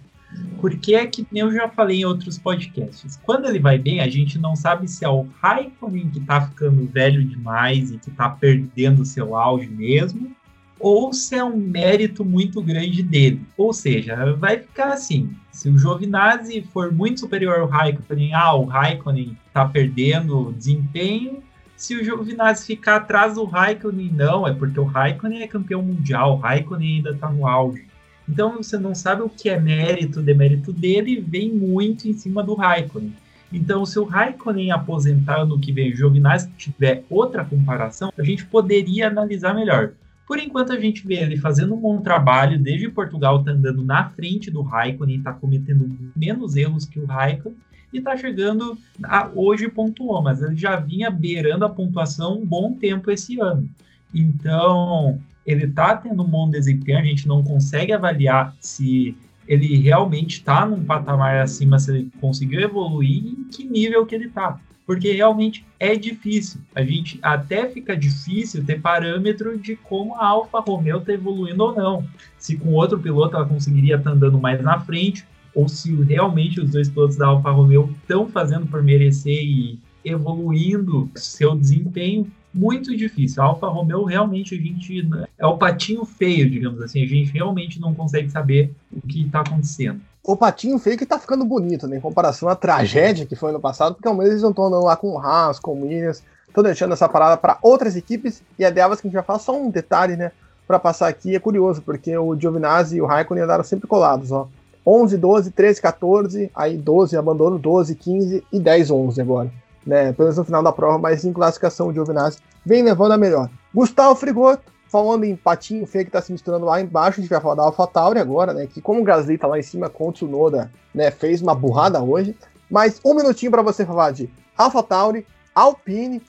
[0.62, 3.20] Porque é que eu já falei em outros podcasts.
[3.24, 6.88] Quando ele vai bem, a gente não sabe se é o Raikkonen que tá ficando
[6.88, 10.37] velho demais e que tá perdendo seu auge mesmo,
[10.80, 13.42] ou se é um mérito muito grande dele.
[13.58, 15.32] Ou seja, vai ficar assim.
[15.52, 21.42] Se o Giovinazzi for muito superior ao Raikkonen, ah, o Raikkonen tá perdendo desempenho.
[21.76, 26.34] Se o Giovinazzi ficar atrás do Raikkonen, não, é porque o Raikkonen é campeão mundial,
[26.34, 27.86] o Raikkonen ainda tá no auge.
[28.28, 32.54] Então você não sabe o que é mérito, demérito dele, vem muito em cima do
[32.54, 33.14] Raikkonen.
[33.52, 38.46] Então, se o Raikkonen aposentar no que vem, o Giovinazzi tiver outra comparação, a gente
[38.46, 39.94] poderia analisar melhor.
[40.28, 44.10] Por enquanto, a gente vê ele fazendo um bom trabalho, desde Portugal tá andando na
[44.10, 47.58] frente do Raikkonen, tá cometendo menos erros que o Raikkonen,
[47.94, 52.74] e tá chegando a, hoje pontuou, mas ele já vinha beirando a pontuação um bom
[52.74, 53.70] tempo esse ano.
[54.14, 59.16] Então, ele está tendo um bom desempenho, a gente não consegue avaliar se
[59.48, 64.14] ele realmente está num patamar acima, se ele conseguiu evoluir e em que nível que
[64.14, 64.60] ele está.
[64.88, 66.62] Porque realmente é difícil.
[66.74, 71.76] A gente até fica difícil ter parâmetro de como a Alfa Romeo está evoluindo ou
[71.76, 72.08] não.
[72.40, 76.62] Se com outro piloto ela conseguiria estar tá andando mais na frente, ou se realmente
[76.62, 82.96] os dois pilotos da Alfa Romeo estão fazendo por merecer e evoluindo seu desempenho muito
[82.96, 83.42] difícil.
[83.42, 87.04] A Alfa Romeo realmente a gente é o patinho feio, digamos assim.
[87.04, 90.02] A gente realmente não consegue saber o que está acontecendo.
[90.24, 91.98] O patinho feio que tá ficando bonito, né?
[91.98, 94.84] Em comparação à tragédia que foi no passado, porque ao menos eles não estão andando
[94.84, 98.42] lá com o Haas, com o Williams, estão deixando essa parada para outras equipes.
[98.58, 100.32] E é delas que a gente vai falar só um detalhe, né?
[100.68, 104.48] Para passar aqui é curioso, porque o Giovinazzi e o Raikkonen andaram sempre colados, ó.
[104.86, 109.52] 11, 12, 13, 14, aí 12 abandono, 12, 15 e 10, 11 agora
[109.88, 110.12] né?
[110.12, 113.50] Pelo menos no final da prova, mas em classificação o Giovinazzi vem levando a melhor.
[113.74, 117.40] Gustavo Frigoto, falando em patinho feio que tá se misturando lá embaixo, a gente vai
[117.40, 118.68] falar da AlphaTauri agora, né?
[118.68, 121.10] Que como o Gasly tá lá em cima com o Tsunoda, né?
[121.10, 122.36] Fez uma burrada hoje.
[122.70, 126.22] Mas um minutinho para você falar de AlphaTauri, Alpine,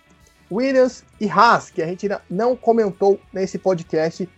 [0.50, 4.28] Williams e Haas, que a gente ainda não comentou nesse podcast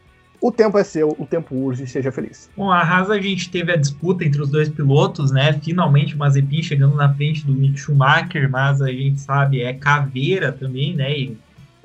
[0.41, 2.49] o tempo é seu, o tempo urge, seja feliz.
[2.57, 5.53] Bom, a Haas a gente teve a disputa entre os dois pilotos, né?
[5.63, 10.51] Finalmente o Mazepin chegando na frente do Mick Schumacher, mas a gente sabe é caveira
[10.51, 11.13] também, né?
[11.13, 11.37] E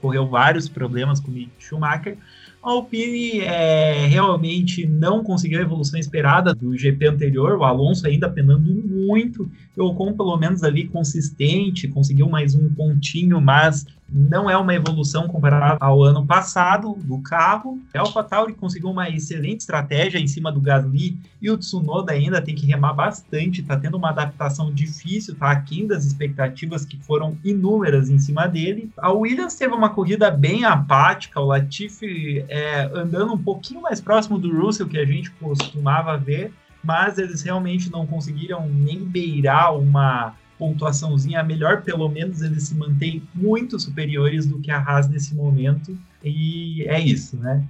[0.05, 2.15] correu vários problemas com o Mick Schumacher.
[2.63, 8.29] A Alpine é, realmente não conseguiu a evolução esperada do GP anterior, o Alonso ainda
[8.29, 14.55] penando muito, o Ocon pelo menos ali consistente, conseguiu mais um pontinho, mas não é
[14.55, 17.79] uma evolução comparada ao ano passado do carro.
[17.93, 22.55] A AlphaTauri conseguiu uma excelente estratégia em cima do Gasly e o Tsunoda ainda tem
[22.55, 28.09] que remar bastante, está tendo uma adaptação difícil, está aquém das expectativas que foram inúmeras
[28.09, 28.91] em cima dele.
[28.97, 34.37] A Williams teve uma corrida bem apática, o Latifi é, andando um pouquinho mais próximo
[34.37, 36.53] do Russell que a gente costumava ver,
[36.83, 43.21] mas eles realmente não conseguiram nem beirar uma pontuaçãozinha melhor, pelo menos eles se mantêm
[43.33, 45.97] muito superiores do que a Haas nesse momento.
[46.23, 47.63] E é isso, né?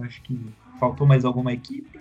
[0.00, 0.38] Acho que
[0.78, 1.98] faltou mais alguma equipe.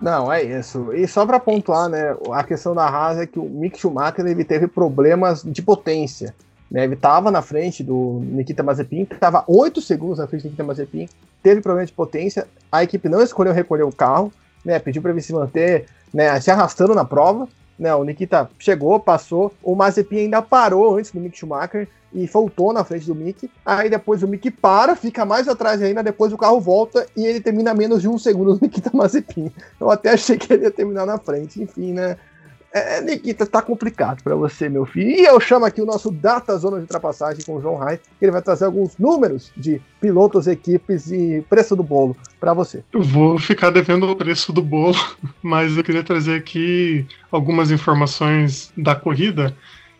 [0.00, 0.92] Não, é isso.
[0.92, 4.44] E só para pontuar, né, a questão da Haas é que o Mick Schumacher ele
[4.44, 6.34] teve problemas de potência.
[6.70, 10.64] Né, ele estava na frente do Nikita Mazepin, estava 8 segundos na frente do Nikita
[10.64, 11.08] Mazepin,
[11.42, 14.32] teve problema de potência, a equipe não escolheu recolher o carro,
[14.64, 17.46] né, pediu para ele se manter né, se arrastando na prova,
[17.78, 22.72] né, o Nikita chegou, passou, o Mazepin ainda parou antes do Mick Schumacher e voltou
[22.72, 23.50] na frente do Mick.
[23.64, 27.40] Aí depois o Mick para, fica mais atrás ainda, depois o carro volta e ele
[27.40, 29.50] termina menos de um segundo do Nikita Mazepin.
[29.80, 32.16] Eu até achei que ele ia terminar na frente, enfim, né?
[32.72, 35.10] É, é, Nikita, tá complicado para você, meu filho.
[35.10, 38.24] E eu chamo aqui o nosso Data Zona de Ultrapassagem com o João Rai, que
[38.24, 42.82] ele vai trazer alguns números de pilotos, equipes e preço do bolo para você.
[42.92, 44.96] Eu vou ficar devendo o preço do bolo,
[45.42, 49.54] mas eu queria trazer aqui algumas informações da corrida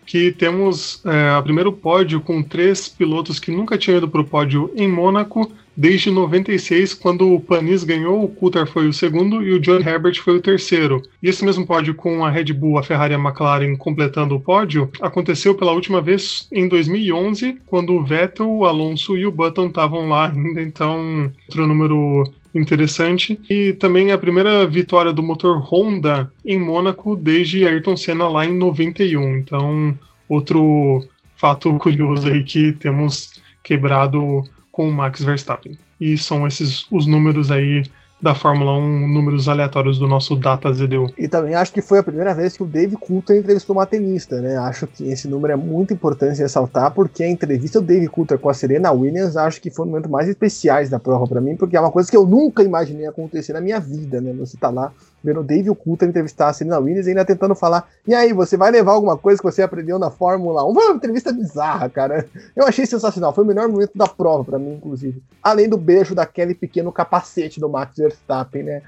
[0.07, 4.25] que temos é, o primeiro pódio com três pilotos que nunca tinham ido para o
[4.25, 9.53] pódio em Mônaco desde 96, quando o Panis ganhou, o Coulter foi o segundo e
[9.53, 11.03] o John Herbert foi o terceiro.
[11.23, 14.41] E esse mesmo pódio com a Red Bull, a Ferrari e a McLaren completando o
[14.41, 19.67] pódio aconteceu pela última vez em 2011, quando o Vettel, o Alonso e o Button
[19.67, 23.41] estavam lá ainda, então outro número interessante.
[23.49, 28.57] E também a primeira vitória do motor Honda em Mônaco desde Ayrton Senna lá em
[28.57, 29.39] 91.
[29.39, 29.97] Então,
[30.29, 31.05] outro
[31.37, 35.79] fato curioso aí que temos quebrado com o Max Verstappen.
[36.01, 37.85] E são esses os números aí
[38.23, 41.13] da Fórmula 1, números aleatórios do nosso Data ZDU.
[41.19, 44.41] E também acho que foi a primeira vez que o Dave Coulter entrevistou uma tenista,
[44.41, 44.57] né?
[44.59, 48.49] Acho que esse número é muito importante ressaltar, porque a entrevista do Dave Coulter com
[48.49, 51.77] a Serena Williams acho que foi um momento mais especiais da prova para mim, porque
[51.77, 54.33] é uma coisa que eu nunca imaginei acontecer na minha vida, né?
[54.35, 54.93] Você tá lá
[55.23, 58.57] vendo o Dave Coulter entrevistar a Serena Williams e ainda tentando falar, e aí, você
[58.57, 60.75] vai levar alguma coisa que você aprendeu na Fórmula 1?
[60.75, 62.27] Foi uma entrevista bizarra, cara.
[62.57, 65.23] Eu achei sensacional, foi o melhor momento da prova para mim, inclusive.
[65.43, 68.83] Além do beijo daquele pequeno capacete do Max Verstappen, né?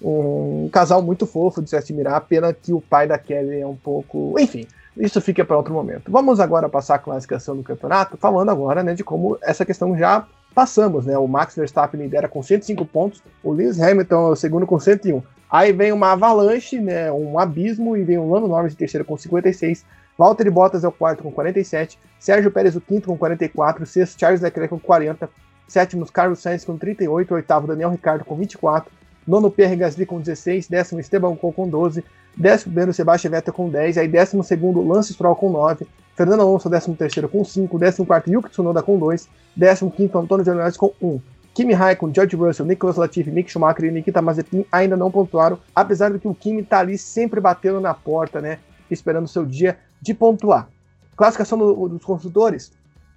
[0.00, 3.74] Um casal muito fofo de se admirar, pena que o pai da Kelly é um
[3.74, 4.34] pouco.
[4.38, 4.66] Enfim,
[4.96, 6.10] isso fica para outro momento.
[6.10, 10.26] Vamos agora passar a classificação do campeonato, falando agora né, de como essa questão já
[10.54, 11.16] passamos, né?
[11.18, 15.22] O Max Verstappen lidera com 105 pontos, o Lewis Hamilton é o segundo com 101.
[15.50, 17.10] Aí vem uma avalanche, né?
[17.10, 19.84] Um abismo, e vem o Lando Norris em terceiro com 56.
[20.18, 21.98] Valtteri Bottas é o quarto com 47.
[22.18, 23.86] Sérgio Pérez o quinto com 44.
[23.86, 25.30] Sexto, Charles Leclerc com 40.
[25.68, 27.34] Sétimo, Carlos Sainz com 38.
[27.34, 28.90] Oitavo, Daniel Ricciardo com 24.
[29.26, 30.66] Nono, Pierre Gasly com 16.
[30.66, 32.04] Décimo, Esteban Ocon com 12.
[32.36, 33.98] Décimo primeiro, Sebastian Vettel com 10.
[33.98, 35.86] Aí décimo segundo, Lance Stroll com 9.
[36.18, 37.78] Fernando Alonso, décimo terceiro com 5.
[37.78, 39.28] Décimo quarto, Yuki Tsunoda com 2.
[39.54, 41.20] Décimo quinto, Antônio Giovinazzi com 1.
[41.54, 46.10] Kimi Raikkonen, George Russell, Nicolas Latifi, Mick Schumacher e Nikita Mazepin ainda não pontuaram, apesar
[46.10, 48.58] de que o Kimi tá ali sempre batendo na porta, né?
[48.90, 50.68] Esperando o seu dia de pontuar.
[51.16, 52.72] Classificação do, dos construtores.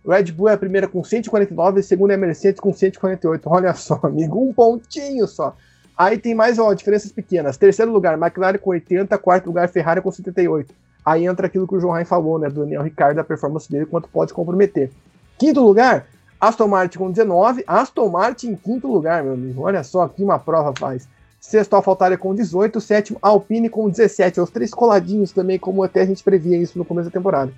[0.07, 3.49] Red Bull é a primeira com 149, a segunda é a Mercedes com 148.
[3.49, 5.55] Olha só, amigo, um pontinho só.
[5.97, 7.57] Aí tem mais ó, diferenças pequenas.
[7.57, 10.71] Terceiro lugar, McLaren com 80, quarto lugar, Ferrari com 78.
[11.05, 12.49] Aí entra aquilo que o João Ryan falou, né?
[12.49, 14.91] Do Daniel Ricciardo, a performance dele, quanto pode comprometer.
[15.37, 16.07] Quinto lugar,
[16.39, 19.61] Aston Martin com 19, Aston Martin em quinto lugar, meu amigo.
[19.63, 21.07] Olha só que uma prova faz.
[21.39, 24.39] Sexto, AlphaTauri com 18, sétimo, Alpine com 17.
[24.39, 27.51] Os três coladinhos também, como até a gente previa isso no começo da temporada.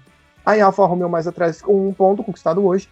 [0.45, 2.89] Aí Alfa Romeo mais atrás com um ponto conquistado hoje.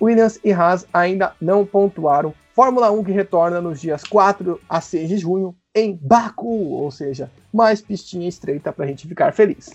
[0.00, 2.34] Williams e Haas ainda não pontuaram.
[2.54, 7.30] Fórmula 1 que retorna nos dias 4 a 6 de junho em Baku, ou seja,
[7.52, 9.70] mais pistinha estreita para a gente ficar feliz.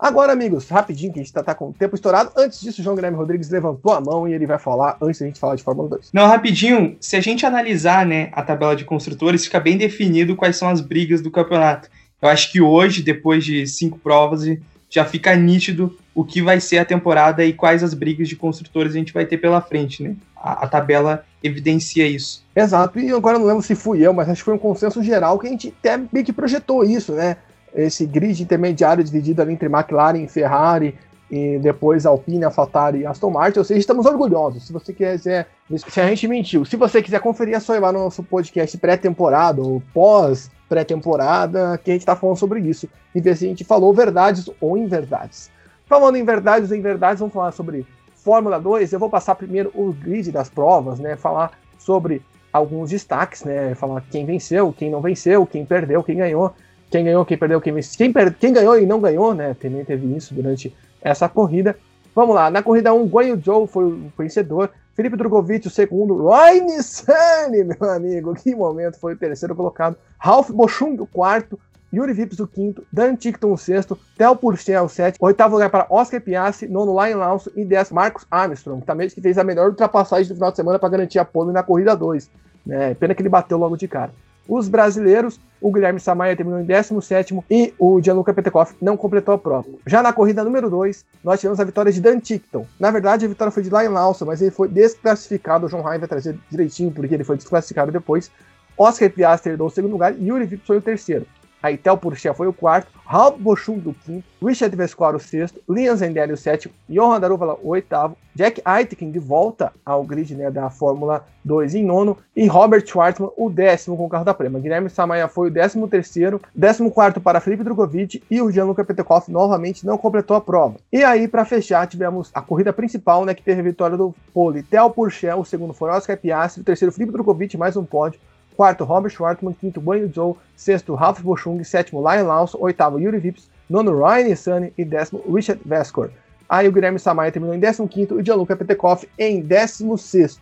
[0.00, 2.32] Agora, amigos, rapidinho, que a gente tá, tá, com o tempo estourado.
[2.34, 5.26] Antes disso, o João Guilherme Rodrigues levantou a mão e ele vai falar antes da
[5.26, 6.08] gente falar de Fórmula 2.
[6.10, 10.56] Não, rapidinho, se a gente analisar né, a tabela de construtores, fica bem definido quais
[10.56, 11.90] são as brigas do campeonato.
[12.22, 14.42] Eu acho que hoje, depois de cinco provas,
[14.88, 18.94] já fica nítido o que vai ser a temporada e quais as brigas de construtores
[18.94, 20.16] a gente vai ter pela frente, né?
[20.34, 22.42] A, a tabela evidencia isso.
[22.56, 25.38] Exato, e agora não lembro se fui eu, mas acho que foi um consenso geral
[25.38, 27.36] que a gente até meio que projetou isso, né?
[27.74, 30.96] Esse grid intermediário dividido ali entre McLaren Ferrari,
[31.30, 34.66] e depois Alpine, AlphaTauri e Aston Martin, ou seja, estamos orgulhosos.
[34.66, 35.46] Se você quiser,
[35.76, 38.76] se a gente mentiu, se você quiser conferir, é só ir lá no nosso podcast
[38.78, 43.48] pré-temporada ou pós pré-temporada, que a gente está falando sobre isso, e ver se a
[43.48, 45.50] gente falou verdades ou inverdades.
[45.86, 48.92] Falando em verdades ou inverdades, vamos falar sobre Fórmula 2.
[48.92, 51.16] Eu vou passar primeiro o grid das provas, né?
[51.16, 53.74] Falar sobre alguns destaques, né?
[53.74, 56.52] Falar quem venceu, quem não venceu, quem perdeu, quem ganhou
[56.90, 57.96] quem ganhou, quem perdeu, quem venceu.
[57.96, 58.34] Quem, per...
[58.34, 59.54] quem ganhou e não ganhou, né?
[59.54, 61.76] Também teve isso durante essa corrida.
[62.14, 64.70] Vamos lá, na corrida 1, Guanyu Zhou foi o vencedor.
[64.94, 66.16] Felipe Drogovic, o segundo.
[66.16, 69.96] Roy Nissani, meu amigo, que momento, foi o terceiro colocado.
[70.18, 71.58] Ralph Bochung, o quarto.
[71.92, 72.84] Yuri Vips, o quinto.
[72.92, 73.98] Dan Tickton, o sexto.
[74.18, 75.26] Theo Purcell, o sétimo.
[75.26, 76.68] Oitavo lugar para Oscar Piastri.
[76.68, 77.50] Nono, Lion Lawson.
[77.56, 80.88] E décimo, Marcos Armstrong, também que fez a melhor ultrapassagem do final de semana para
[80.88, 82.30] garantir a pole na corrida 2.
[82.66, 82.94] Né?
[82.94, 84.12] Pena que ele bateu logo de cara.
[84.50, 89.38] Os brasileiros, o Guilherme Samaia terminou em 17 e o Gianluca Petekoff não completou a
[89.38, 89.68] prova.
[89.86, 92.66] Já na corrida número 2, nós tivemos a vitória de Dan Tickton.
[92.76, 95.66] Na verdade, a vitória foi de Lion Lawson, mas ele foi desclassificado.
[95.66, 98.28] O João Ryan vai trazer direitinho porque ele foi desclassificado depois.
[98.76, 101.24] Oscar Piastri herdou o segundo lugar e Yuri Vips foi o terceiro.
[101.62, 105.96] Aí Tel Purcell foi o quarto, Ralph Bochum do quinto, Richard Vescoar o sexto, Liam
[105.96, 110.70] Zendelli o sétimo, Johan Daruvala o oitavo, Jack Aitken de volta ao grid né, da
[110.70, 114.58] Fórmula 2 em nono e Robert Schwartzman o décimo com o carro da Prema.
[114.58, 119.30] Guilherme Samaia foi o décimo terceiro, décimo quarto para Felipe Drogovic e o Gianluca Petekoff
[119.30, 120.76] novamente não completou a prova.
[120.92, 124.62] E aí para fechar tivemos a corrida principal né, que teve a vitória do pole
[124.62, 128.20] Tel Purcell, o segundo foi Oscar Piastri, o terceiro Felipe Drogovic mais um pódio,
[128.60, 133.48] quarto Robert Schwartzman, quinto Guanyu Zhou, sexto Ralph Bochung, sétimo Lion Lawson, oitavo Yuri Vips,
[133.70, 136.10] nono Ryan Nissani e décimo Richard Vescor.
[136.46, 140.40] Aí o Guilherme Samaia terminou em 15 e o Gianluca Petekoff em 16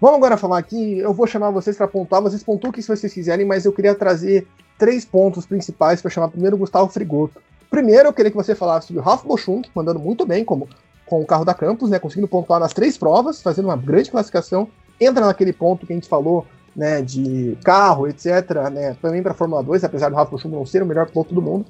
[0.00, 3.12] Vamos agora falar aqui, eu vou chamar vocês para pontuar, vocês pontuam o que vocês
[3.12, 4.46] quiserem, mas eu queria trazer
[4.78, 7.38] três pontos principais para chamar primeiro o Gustavo Frigoto.
[7.68, 10.66] Primeiro, eu queria que você falasse sobre o Ralph Bochung, mandando muito bem como
[11.04, 14.70] com o carro da Campus, né, conseguindo pontuar nas três provas, fazendo uma grande classificação.
[14.98, 19.34] Entra naquele ponto que a gente falou né, de carro, etc., né, também para a
[19.34, 21.66] Fórmula 2, apesar do Rafa Schumacher não ser o melhor piloto do mundo.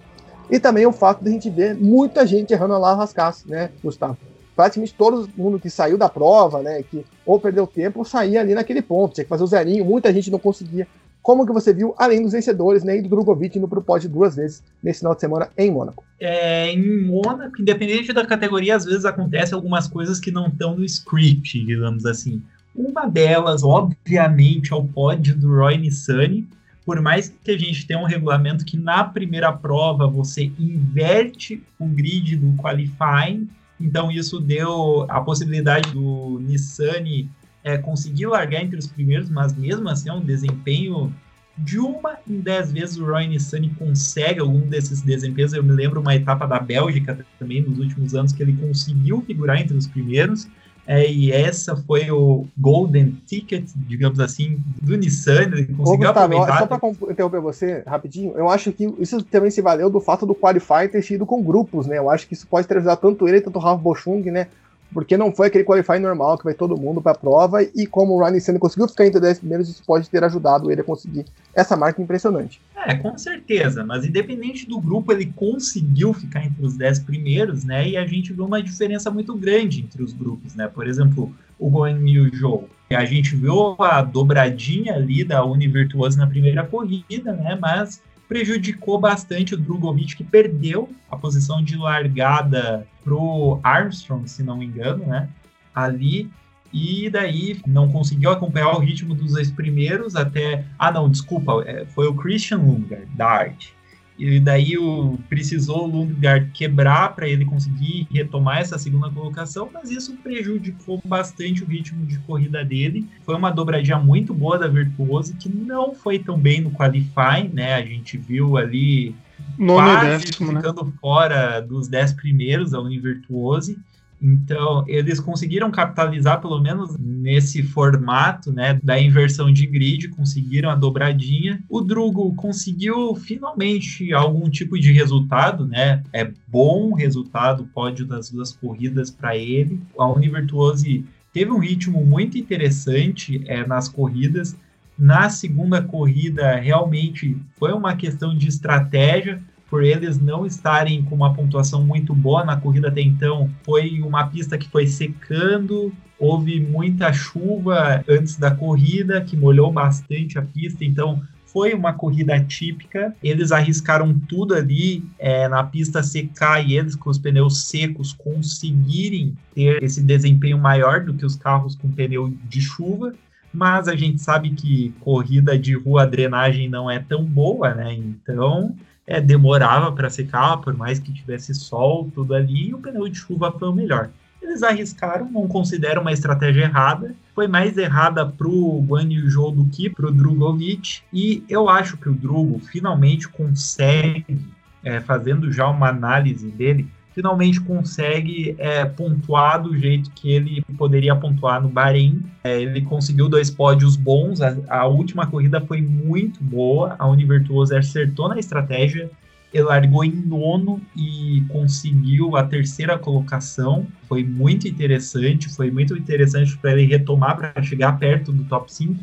[0.51, 4.17] E também o fato de a gente ver muita gente errando lá rascasse, né, Gustavo?
[4.57, 8.55] Praticamente todo mundo que saiu da prova, né, que ou perdeu tempo ou saía ali
[8.55, 10.87] naquele ponto, tinha que fazer o zerinho, muita gente não conseguia
[11.29, 14.37] como que você viu, além dos vencedores, né, e do Drogovic indo pro pódio duas
[14.37, 16.03] vezes nesse final de semana em Mônaco?
[16.19, 20.85] É, em Mônaco, independente da categoria, às vezes acontecem algumas coisas que não estão no
[20.87, 22.43] script, digamos assim.
[22.79, 26.47] Uma delas, obviamente, é o pódio do Roy Nissani,
[26.87, 31.87] por mais que a gente tenha um regulamento que na primeira prova você inverte o
[31.89, 33.49] grid do qualifying,
[33.81, 37.29] então isso deu a possibilidade do Nissani
[37.65, 41.13] é, conseguir largar entre os primeiros, mas mesmo assim é um desempenho
[41.59, 45.53] de uma em dez vezes o Roy Nissani consegue algum desses desempenhos.
[45.53, 49.61] Eu me lembro uma etapa da Bélgica também nos últimos anos que ele conseguiu figurar
[49.61, 50.47] entre os primeiros.
[50.91, 55.43] É, e essa foi o golden ticket, digamos assim, do Nissan.
[55.43, 56.59] Ele conseguiu Ô, Gustavo, aproveitar.
[56.61, 60.35] Só para interromper você rapidinho, eu acho que isso também se valeu do fato do
[60.35, 61.99] Qualify ter sido com grupos, né?
[61.99, 64.47] Eu acho que isso pode ter ajudado tanto ele quanto o Ralf Bochung, né?
[64.93, 68.15] Porque não foi aquele qualify normal que vai todo mundo para a prova e como
[68.15, 71.25] o Ryan Senna conseguiu ficar entre 10 primeiros, isso pode ter ajudado ele a conseguir
[71.55, 72.61] essa marca impressionante.
[72.87, 77.89] É, com certeza, mas independente do grupo, ele conseguiu ficar entre os 10 primeiros, né?
[77.89, 80.69] E a gente viu uma diferença muito grande entre os grupos, né?
[80.69, 82.69] Por exemplo, o Guan Yu Zhou.
[82.91, 87.59] A gente viu a dobradinha ali da Univirtuoso na primeira corrida, né?
[87.61, 94.57] Mas prejudicou bastante o Drogovic, que perdeu a posição de largada pro Armstrong, se não
[94.57, 95.29] me engano, né?
[95.75, 96.31] Ali.
[96.71, 100.67] E daí não conseguiu acompanhar o ritmo dos dois primeiros até.
[100.79, 103.78] Ah, não, desculpa, é, foi o Christian Lundgaard, da Arte.
[104.19, 109.91] E daí o, precisou o Lundgaard quebrar para ele conseguir retomar essa segunda colocação, mas
[109.91, 113.07] isso prejudicou bastante o ritmo de corrida dele.
[113.25, 117.75] Foi uma dobradinha muito boa da Virtuoso, que não foi tão bem no qualifying, né?
[117.75, 119.15] A gente viu ali
[119.57, 120.61] quase décimo, né?
[120.61, 120.93] ficando né?
[121.01, 123.79] fora dos dez primeiros da Univirtuose.
[124.21, 130.75] Então, eles conseguiram capitalizar, pelo menos nesse formato, né, da inversão de grid, conseguiram a
[130.75, 131.63] dobradinha.
[131.69, 136.03] O Drugo conseguiu finalmente algum tipo de resultado, né?
[136.13, 139.81] É bom resultado, pódio das duas corridas para ele.
[139.97, 144.57] A Univirtuose teve um ritmo muito interessante é, nas corridas.
[144.99, 151.35] Na segunda corrida, realmente foi uma questão de estratégia por eles não estarem com uma
[151.35, 157.13] pontuação muito boa na corrida até então, foi uma pista que foi secando, houve muita
[157.13, 163.15] chuva antes da corrida, que molhou bastante a pista, então foi uma corrida típica.
[163.23, 169.35] Eles arriscaram tudo ali é, na pista secar e eles com os pneus secos conseguirem
[169.55, 173.15] ter esse desempenho maior do que os carros com pneu de chuva.
[173.51, 177.95] Mas a gente sabe que corrida de rua a drenagem não é tão boa, né?
[177.95, 178.77] Então
[179.09, 183.17] é, demorava para secar, por mais que tivesse sol, tudo ali, e o pneu de
[183.17, 184.11] chuva foi o melhor.
[184.41, 187.15] Eles arriscaram, não considero uma estratégia errada.
[187.35, 191.01] Foi mais errada pro Guan Yu do que pro Drogovic.
[191.13, 194.39] E eu acho que o Drugo finalmente consegue,
[194.85, 196.87] é, fazendo já uma análise dele,
[197.19, 202.23] finalmente consegue é, pontuar do jeito que ele poderia pontuar no Bahrein.
[202.45, 207.77] É, ele conseguiu dois pódios bons, a, a, última corrida foi muito boa, a Univirtuoso
[207.77, 209.11] acertou na estratégia,
[209.53, 213.85] ele largou em nono e conseguiu a terceira colocação.
[214.09, 218.95] Foi muito interessante, foi muito interessante para ele retomar para chegar perto do top 5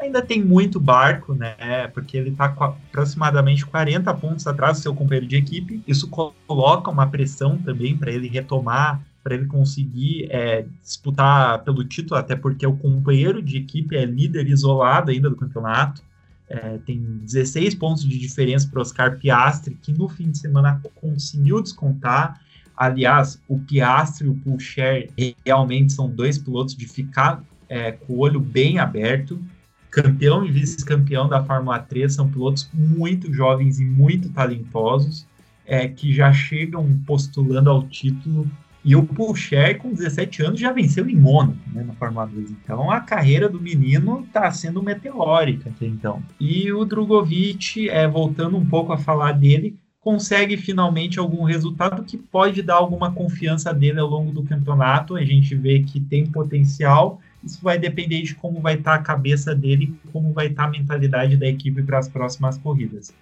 [0.00, 1.88] ainda tem muito barco, né?
[1.88, 5.82] Porque ele está aproximadamente 40 pontos atrás do seu companheiro de equipe.
[5.86, 12.18] Isso coloca uma pressão também para ele retomar, para ele conseguir é, disputar pelo título,
[12.18, 16.02] até porque o companheiro de equipe é líder isolado ainda do campeonato.
[16.48, 21.62] É, tem 16 pontos de diferença para Oscar Piastri, que no fim de semana conseguiu
[21.62, 22.40] descontar.
[22.76, 25.10] Aliás, o Piastri e o Pulcher
[25.44, 29.38] realmente são dois pilotos de ficar é, com o olho bem aberto
[29.90, 35.26] campeão e vice-campeão da Fórmula 3 são pilotos muito jovens e muito talentosos,
[35.66, 38.48] é, que já chegam postulando ao título.
[38.82, 42.50] E o Pulcher, com 17 anos, já venceu em Mônaco, né, na Fórmula 2.
[42.50, 46.22] Então, a carreira do menino está sendo meteórica até então.
[46.40, 52.16] E o Drogovic, é, voltando um pouco a falar dele, consegue finalmente algum resultado que
[52.16, 55.14] pode dar alguma confiança dele ao longo do campeonato.
[55.14, 59.02] A gente vê que tem potencial isso vai depender de como vai estar tá a
[59.02, 63.12] cabeça dele, como vai estar tá a mentalidade da equipe para as próximas corridas.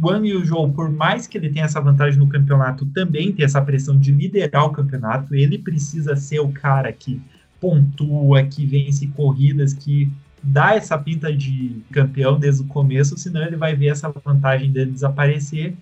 [0.00, 3.60] O An Joe, por mais que ele tenha essa vantagem no campeonato, também tem essa
[3.60, 5.34] pressão de liderar o campeonato.
[5.34, 7.20] Ele precisa ser o cara que
[7.60, 10.08] pontua, que vence corridas, que
[10.40, 14.92] dá essa pinta de campeão desde o começo, senão ele vai ver essa vantagem dele
[14.92, 15.74] desaparecer.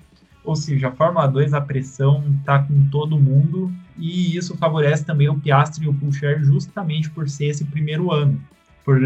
[0.47, 5.29] Ou seja, a Fórmula 2, a pressão está com todo mundo e isso favorece também
[5.29, 8.41] o Piastri e o Pulcher justamente por ser esse primeiro ano.
[8.87, 9.01] por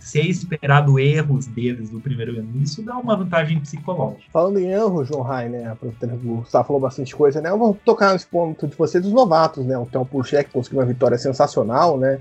[0.00, 2.48] ser esperado erros deles do primeiro ano.
[2.62, 4.22] Isso dá uma vantagem psicológica.
[4.32, 5.76] Falando em erros, João Rai, né?
[5.82, 7.50] O Gustavo falou bastante coisa, né?
[7.50, 9.76] Eu vou tocar nesse ponto de você dos novatos, né?
[9.76, 12.20] O Theo Purcher, que conseguiu uma vitória sensacional, né?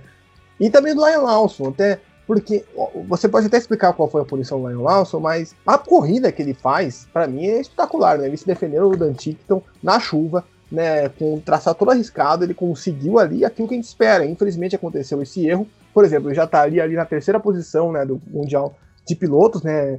[0.60, 2.66] E também do Lion Lawson, até porque
[3.08, 6.42] você pode até explicar qual foi a punição do Lion Lawson, mas a corrida que
[6.42, 8.28] ele faz, para mim, é espetacular, né?
[8.28, 12.54] Ele se defendeu do Dan Tickton na chuva, né, com um traçado todo arriscado, ele
[12.54, 14.26] conseguiu ali aquilo que a gente espera.
[14.26, 18.76] Infelizmente aconteceu esse erro, por exemplo, já estaria ali na terceira posição né, do Mundial
[19.06, 19.98] de Pilotos, né?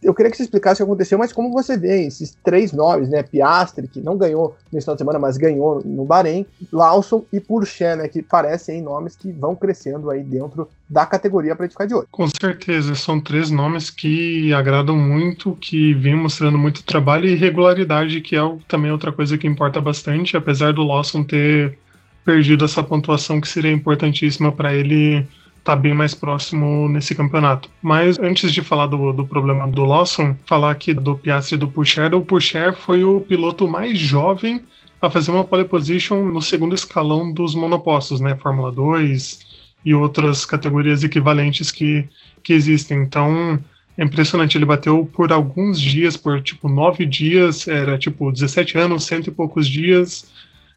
[0.00, 3.08] Eu queria que você explicasse o que aconteceu, mas como você vê esses três nomes,
[3.08, 3.22] né?
[3.22, 7.96] Piastri, que não ganhou nesse final de semana, mas ganhou no Bahrein, Lawson e Purché,
[7.96, 8.06] né?
[8.06, 12.06] Que parecem nomes que vão crescendo aí dentro da categoria para ficar de olho.
[12.12, 18.20] Com certeza, são três nomes que agradam muito, que vêm mostrando muito trabalho e regularidade,
[18.20, 21.76] que é também outra coisa que importa bastante, apesar do Lawson ter
[22.24, 25.26] perdido essa pontuação que seria importantíssima para ele
[25.64, 27.70] tá bem mais próximo nesse campeonato.
[27.80, 31.68] Mas antes de falar do, do problema do Lawson, falar aqui do Piastri e do
[31.68, 34.62] Pusher, o Pusher foi o piloto mais jovem
[35.00, 39.40] a fazer uma pole position no segundo escalão dos monopostos, né, Fórmula 2
[39.84, 42.08] e outras categorias equivalentes que,
[42.42, 43.02] que existem.
[43.02, 43.58] Então,
[43.98, 49.04] é impressionante, ele bateu por alguns dias, por tipo nove dias, era tipo 17 anos,
[49.04, 50.30] cento e poucos dias,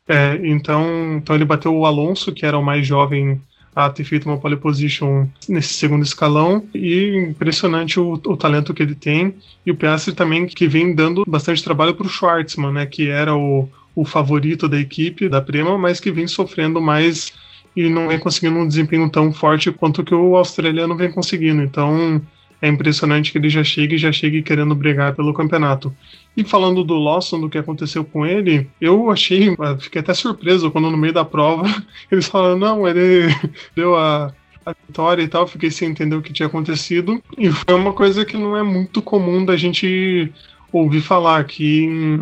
[0.07, 3.41] é, então, então ele bateu o Alonso, que era o mais jovem
[3.75, 8.81] a ter feito uma pole position nesse segundo escalão e impressionante o, o talento que
[8.81, 12.85] ele tem e o Piastri também que vem dando bastante trabalho para o Schwartzman, né,
[12.85, 17.33] que era o, o favorito da equipe da Prema, mas que vem sofrendo mais
[17.75, 21.61] e não vem conseguindo um desempenho tão forte quanto que o australiano vem conseguindo.
[21.61, 22.21] Então,
[22.65, 25.95] é impressionante que ele já chegue já chegue querendo brigar pelo campeonato.
[26.35, 30.71] E falando do Lawson, do que aconteceu com ele, eu achei, ah, fiquei até surpreso
[30.71, 31.63] quando no meio da prova
[32.11, 33.27] eles falaram, não, ele
[33.75, 34.33] deu a,
[34.65, 37.21] a vitória e tal, fiquei sem entender o que tinha acontecido.
[37.37, 40.33] E foi uma coisa que não é muito comum da gente
[40.71, 42.19] ouvir falar, que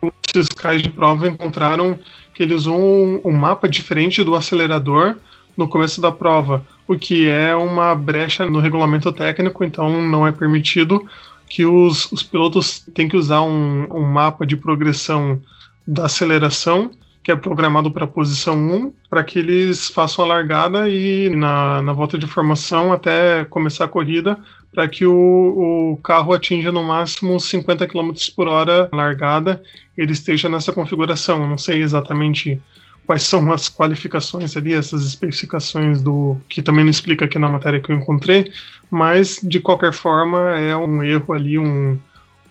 [0.00, 1.98] os fiscais de prova encontraram
[2.32, 5.16] que ele usou um, um mapa diferente do acelerador
[5.56, 10.32] no começo da prova o que é uma brecha no regulamento técnico, então não é
[10.32, 11.06] permitido
[11.48, 15.40] que os, os pilotos tenham que usar um, um mapa de progressão
[15.86, 16.90] da aceleração
[17.28, 21.82] que é programado para a posição 1, para que eles façam a largada e na,
[21.82, 24.38] na volta de formação até começar a corrida,
[24.72, 29.62] para que o, o, carro atinja no máximo 50 km por hora largada,
[29.94, 31.46] ele esteja nessa configuração.
[31.46, 32.58] Não sei exatamente
[33.08, 37.80] quais são as qualificações ali, essas especificações do que também não explica aqui na matéria
[37.80, 38.52] que eu encontrei,
[38.90, 41.98] mas de qualquer forma é um erro ali, um,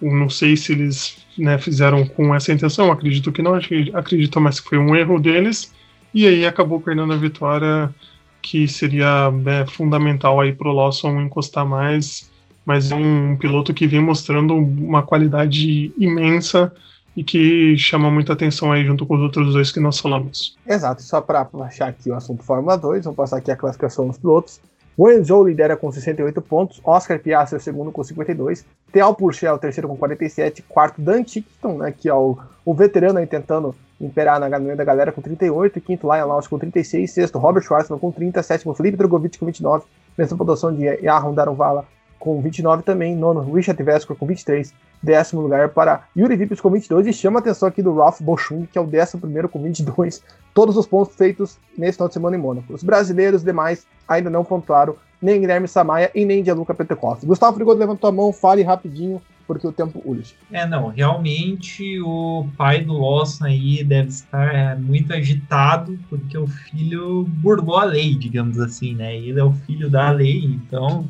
[0.02, 4.60] um não sei se eles né, fizeram com essa intenção, acredito que não, acredito mais
[4.60, 5.72] que foi um erro deles,
[6.12, 7.94] e aí acabou perdendo a vitória
[8.42, 12.32] que seria né, fundamental aí para o Lawson encostar mais,
[12.66, 16.74] mas é um piloto que vem mostrando uma qualidade imensa
[17.18, 20.56] e que chama muita atenção aí junto com os outros dois que nós falamos.
[20.68, 24.20] Exato, só para achar aqui o assunto Fórmula 2, vamos passar aqui a classificação dos
[24.20, 24.62] pilotos.
[25.00, 29.52] William Zhou lidera com 68 pontos, Oscar Piastri é o segundo com 52, Theo Pourchaire
[29.52, 33.26] é o terceiro com 47, quarto Dan Tickton, né, que é o, o veterano aí
[33.26, 37.64] tentando imperar na meio da galera com 38, quinto Lion Lawson com 36, sexto Robert
[37.64, 41.84] Schwarzman com 30, sétimo Felipe Drogovic com 29, mesma pontuação de Yaron Daronvala
[42.20, 47.08] com 29 também, nono Richard Vesco com 23, décimo lugar para Yuri Vips com 22
[47.08, 50.24] e chama a atenção aqui do Ralph Bochung, que é o décimo primeiro com 22,
[50.54, 52.74] todos os pontos feitos nesse final de semana em Mônaco.
[52.74, 57.26] Os brasileiros demais ainda não pontuaram, nem Guilherme Samaia e nem Gianluca Petekoff.
[57.26, 60.36] Gustavo Frigoto levantou a mão, fale rapidinho, porque o tempo urge.
[60.52, 66.48] É, não, realmente o pai do Lawson aí deve estar é, muito agitado, porque o
[66.48, 69.16] filho burlou a lei, digamos assim, né?
[69.16, 71.08] Ele é o filho da lei, então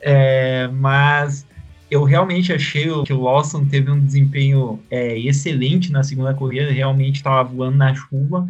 [0.00, 1.46] é, mas
[1.90, 7.16] eu realmente achei que o Lawson teve um desempenho é, excelente na segunda corrida, realmente
[7.16, 8.48] estava voando na chuva,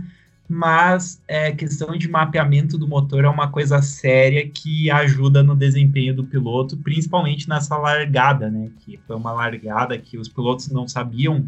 [0.48, 6.14] mas é, questão de mapeamento do motor é uma coisa séria que ajuda no desempenho
[6.14, 8.70] do piloto, principalmente nessa largada, né?
[8.80, 11.44] Que foi uma largada que os pilotos não sabiam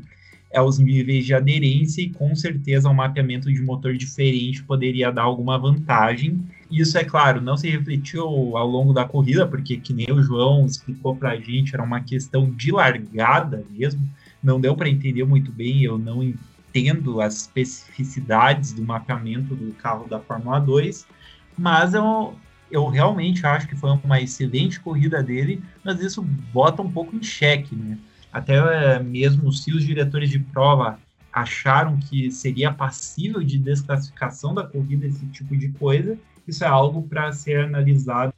[0.51, 5.23] é, os níveis de aderência e com certeza um mapeamento de motor diferente poderia dar
[5.23, 6.45] alguma vantagem.
[6.71, 10.67] Isso, é claro, não se refletiu ao longo da corrida, porque, que nem o João
[10.67, 14.07] explicou para a gente, era uma questão de largada mesmo.
[14.43, 20.07] Não deu para entender muito bem, eu não entendo as especificidades do mapeamento do carro
[20.09, 21.07] da Fórmula 2,
[21.57, 22.37] mas eu,
[22.71, 27.23] eu realmente acho que foi uma excelente corrida dele, mas isso bota um pouco em
[27.23, 27.99] xeque, né?
[28.31, 30.99] Até é, mesmo se os diretores de prova
[31.33, 36.19] acharam que seria passível de desclassificação da corrida esse tipo de coisa,
[36.49, 38.33] isso é algo para ser analisado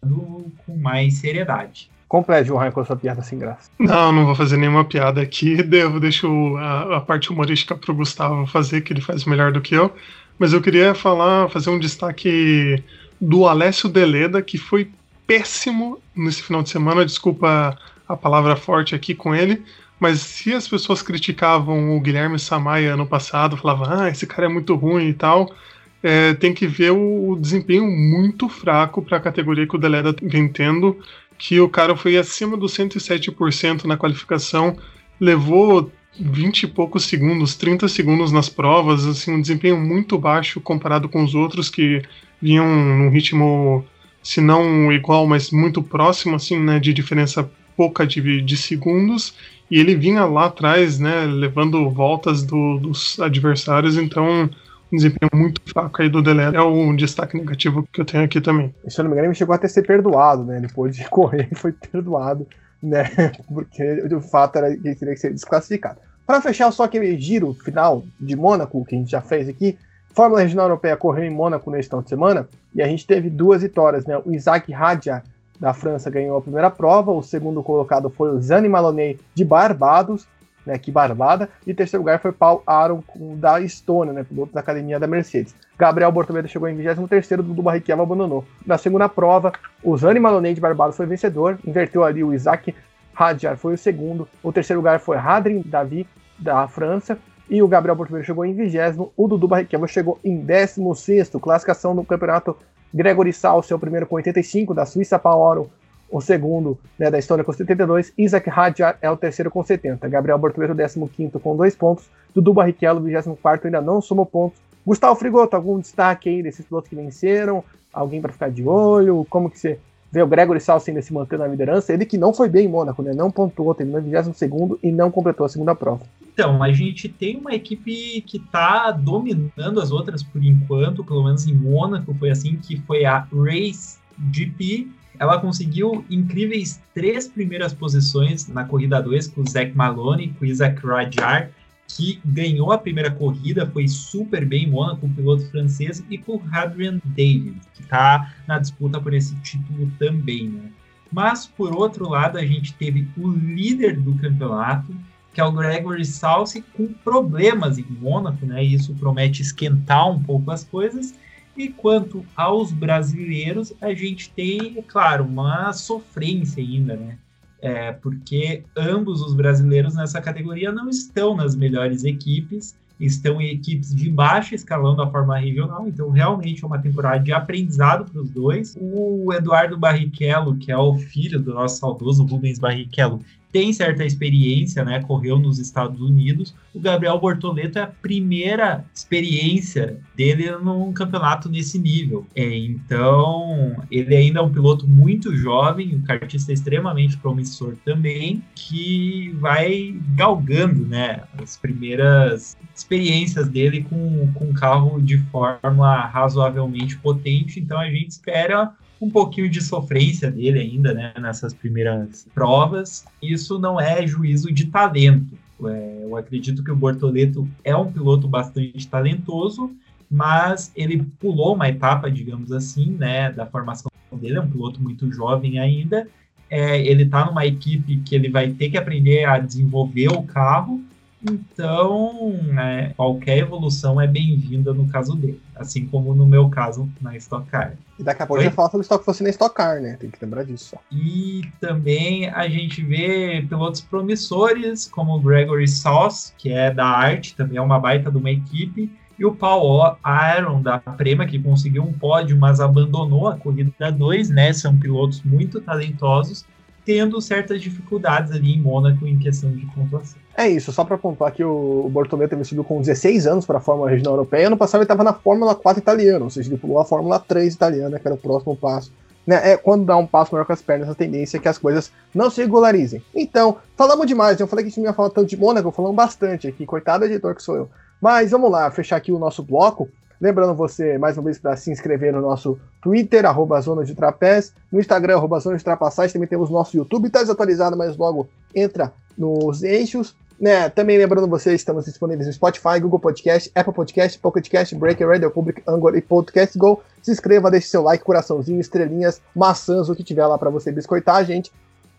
[0.66, 1.90] com mais seriedade.
[2.08, 3.70] Complete, Johan, com a sua piada sem graça.
[3.78, 5.62] Não, não vou fazer nenhuma piada aqui.
[5.62, 9.76] Devo deixo a, a parte humorística pro Gustavo fazer, que ele faz melhor do que
[9.76, 9.94] eu.
[10.36, 12.82] Mas eu queria falar, fazer um destaque
[13.20, 14.90] do Alessio Deleda, que foi
[15.24, 17.06] péssimo nesse final de semana.
[17.06, 19.62] Desculpa a palavra forte aqui com ele.
[20.00, 24.48] Mas se as pessoas criticavam o Guilherme Samaia ano passado, falavam, ah, esse cara é
[24.48, 25.54] muito ruim e tal,
[26.02, 30.14] é, tem que ver o, o desempenho muito fraco para a categoria que o Deleda
[30.22, 30.96] vem tendo
[31.40, 34.76] que o cara foi acima dos 107% na qualificação,
[35.18, 41.08] levou 20 e poucos segundos, 30 segundos nas provas, assim, um desempenho muito baixo comparado
[41.08, 42.02] com os outros que
[42.42, 43.84] vinham num ritmo,
[44.22, 49.34] se não igual, mas muito próximo, assim, né, de diferença pouca de, de segundos,
[49.70, 54.50] e ele vinha lá atrás, né, levando voltas do, dos adversários, então
[54.92, 56.54] um desempenho muito fraco aí do Delé.
[56.54, 58.74] É um destaque negativo que eu tenho aqui também.
[58.88, 60.60] Se eu não me engano, ele chegou até a ser perdoado, né?
[60.60, 62.46] Depois de correr, e foi perdoado,
[62.82, 63.04] né?
[63.52, 65.98] Porque o fato era que ele teria que ser desclassificado.
[66.26, 69.76] Para fechar só aquele giro final de Mônaco que a gente já fez aqui,
[70.14, 73.62] Fórmula Regional Europeia correu em Mônaco neste final de semana e a gente teve duas
[73.62, 74.20] vitórias, né?
[74.24, 75.22] O Isaac Radia
[75.58, 80.26] da França ganhou a primeira prova, o segundo colocado foi o Zani Maloney de Barbados
[80.64, 81.48] né, que barbada.
[81.66, 83.02] E terceiro lugar foi Paul Aron
[83.36, 85.54] da Estônia, né, piloto da academia da Mercedes.
[85.78, 88.44] Gabriel Bortoledo chegou em 23º, Dudu Barrichello abandonou.
[88.66, 89.52] Na segunda prova,
[89.82, 90.20] o Zani
[90.54, 92.74] de Barbados foi vencedor, inverteu ali o Isaac
[93.14, 96.06] Hadjar foi o segundo, o terceiro lugar foi Hadrin Davi
[96.38, 98.76] da França, e o Gabriel Bortoledo chegou em 20
[99.16, 102.56] o Dudu Barrichello chegou em 16º, classificação do campeonato
[102.92, 105.66] Gregory Salso é o primeiro com 85, da Suíça Paul Aron
[106.10, 110.38] o segundo né, da história com 72, Isaac Hadjar é o terceiro com 70, Gabriel
[110.38, 114.60] Bortoleto 15 com 2 pontos, Dudu Barrichello 24 ainda não somou pontos.
[114.84, 117.62] Gustavo Frigoto, algum destaque aí desses pilotos que venceram?
[117.92, 119.26] Alguém para ficar de olho?
[119.28, 119.78] Como que você
[120.10, 121.92] vê o Gregory Salsa ainda se mantendo na liderança?
[121.92, 123.12] Ele que não foi bem em Mônaco, né?
[123.14, 126.02] Não pontuou, terminou em 22 e não completou a segunda prova.
[126.32, 131.46] Então, a gente tem uma equipe que está dominando as outras por enquanto, pelo menos
[131.46, 133.98] em Mônaco foi assim, que foi a Race
[134.32, 134.88] GP,
[135.20, 140.48] ela conseguiu incríveis três primeiras posições na corrida 2 com o Zach Maloney, com o
[140.48, 141.50] Isaac Radjar,
[141.86, 146.36] que ganhou a primeira corrida, foi super bem em Mônaco, o piloto francês, e com
[146.36, 150.70] o Adrian David, que está na disputa por esse título também, né?
[151.12, 154.94] Mas, por outro lado, a gente teve o líder do campeonato,
[155.34, 158.64] que é o Gregory Salsi, com problemas em Mônaco, né?
[158.64, 161.14] E isso promete esquentar um pouco as coisas.
[161.60, 167.18] E quanto aos brasileiros, a gente tem, é claro, uma sofrência ainda, né?
[167.60, 173.94] É, porque ambos os brasileiros nessa categoria não estão nas melhores equipes, estão em equipes
[173.94, 178.30] de baixo escalão da forma regional, então realmente é uma temporada de aprendizado para os
[178.30, 178.74] dois.
[178.80, 183.20] O Eduardo Barrichello, que é o filho do nosso saudoso Rubens Barrichello,
[183.52, 185.00] tem certa experiência, né?
[185.02, 186.54] Correu nos Estados Unidos.
[186.74, 192.26] O Gabriel Bortoleto é a primeira experiência dele num campeonato nesse nível.
[192.34, 199.34] É, então, ele ainda é um piloto muito jovem, um kartista extremamente promissor também, que
[199.40, 201.22] vai galgando, né?
[201.42, 207.58] As primeiras experiências dele com, com um carro de forma razoavelmente potente.
[207.58, 213.04] Então, a gente espera um pouquinho de sofrência dele ainda, né, nessas primeiras provas.
[213.22, 215.38] Isso não é juízo de talento.
[215.64, 219.70] É, eu acredito que o Bortoleto é um piloto bastante talentoso,
[220.10, 224.36] mas ele pulou uma etapa, digamos assim, né, da formação dele.
[224.36, 226.06] É um piloto muito jovem ainda.
[226.50, 230.82] É, ele está numa equipe que ele vai ter que aprender a desenvolver o carro
[231.22, 237.16] então, né, qualquer evolução é bem-vinda no caso dele, assim como no meu caso na
[237.16, 237.74] Stock Car.
[237.98, 239.96] E daqui a pouco a gente fala sobre Stock fosse na Stock Car, né?
[240.00, 240.76] Tem que lembrar disso.
[240.90, 247.36] E também a gente vê pilotos promissores, como o Gregory Sauce, que é da arte,
[247.36, 251.82] também é uma baita de uma equipe, e o Paul Aaron da Prema, que conseguiu
[251.82, 254.50] um pódio, mas abandonou a corrida 2, né?
[254.54, 256.46] São pilotos muito talentosos
[256.90, 260.18] tendo certas dificuldades ali em Mônaco em questão de pontuação.
[260.36, 263.60] É isso, só para pontuar que o Bortomeu teve subido com 16 anos para a
[263.60, 264.48] Fórmula Regional Europeia.
[264.48, 267.54] Ano passado ele estava na Fórmula 4 italiana, ou seja, ele pulou a Fórmula 3
[267.54, 268.92] italiana, que era o próximo passo.
[269.24, 269.52] Né?
[269.52, 271.92] É quando dá um passo maior com as pernas, a tendência é que as coisas
[272.12, 273.00] não se regularizem.
[273.14, 274.40] Então, falamos demais.
[274.40, 276.66] Eu falei que a gente não ia falar tanto de Mônaco, falamos bastante aqui.
[276.66, 277.70] Coitado editor que sou eu.
[278.00, 279.88] Mas vamos lá, fechar aqui o nosso bloco.
[280.20, 284.52] Lembrando você, mais uma vez, para se inscrever no nosso Twitter, arroba Zona de Trapézio,
[284.70, 288.92] no Instagram, arroba Zona de Trapassagem, também temos nosso YouTube, está desatualizado, mas logo entra
[289.16, 290.14] nos eixos.
[290.38, 295.08] né, também lembrando vocês, estamos disponíveis no Spotify, Google Podcast, Apple Podcast, Pocket Cast, Breaker,
[295.08, 296.82] Radio Public, Anchor e Podcast Go.
[297.02, 301.16] Se inscreva, deixe seu like, coraçãozinho, estrelinhas, maçãs, o que tiver lá para você biscoitar
[301.16, 301.50] a gente.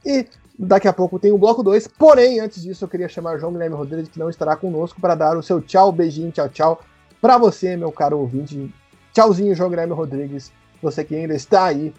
[0.06, 0.28] E
[0.58, 1.88] daqui a pouco tem o bloco 2.
[1.88, 5.38] Porém, antes disso, eu queria chamar João Guilherme Rodrigues, que não estará conosco, para dar
[5.38, 6.82] o seu tchau, beijinho, tchau, tchau,
[7.22, 8.74] para você, meu caro ouvinte.
[9.14, 10.52] Tchauzinho, João Guilherme Rodrigues.
[10.82, 11.94] Você que ainda está aí,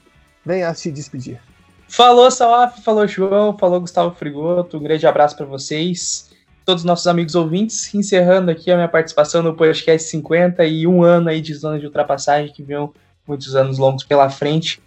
[0.44, 1.40] venha se despedir.
[1.88, 4.78] Falou, Salaf, falou, João, falou, Gustavo Frigoto.
[4.78, 6.30] Um grande abraço para vocês,
[6.64, 7.94] todos os nossos amigos ouvintes.
[7.94, 11.86] Encerrando aqui a minha participação no podcast 50 e um ano aí de zona de
[11.86, 12.90] ultrapassagem, que vem
[13.28, 14.82] muitos anos longos pela frente.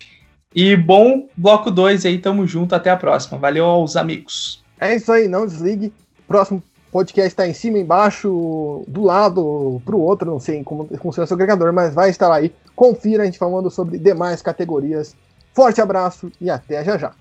[0.54, 3.38] E bom bloco 2 aí, tamo junto, até a próxima.
[3.38, 4.64] Valeu aos amigos.
[4.80, 5.94] É isso aí, não desligue.
[6.28, 6.62] Próximo
[6.96, 11.74] podcast está em cima, embaixo, do lado, pro outro, não sei como funciona seu agregador,
[11.74, 12.56] mas vai estar aí.
[12.74, 15.14] Confira a gente falando sobre demais categorias.
[15.54, 17.12] Forte abraço e até já já.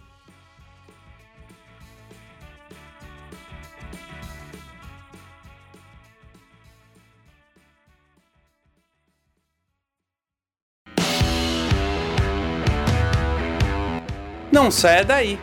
[14.53, 15.37] Não saia daí.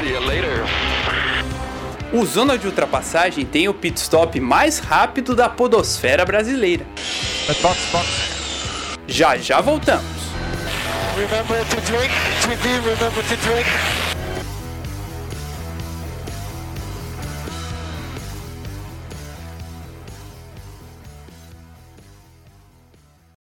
[0.00, 0.85] See you later.
[2.16, 6.86] O Zona de Ultrapassagem tem o pit stop mais rápido da podosfera brasileira.
[9.06, 10.02] Já já voltamos.
[11.14, 14.15] Remember to drink, to be, remember to drink.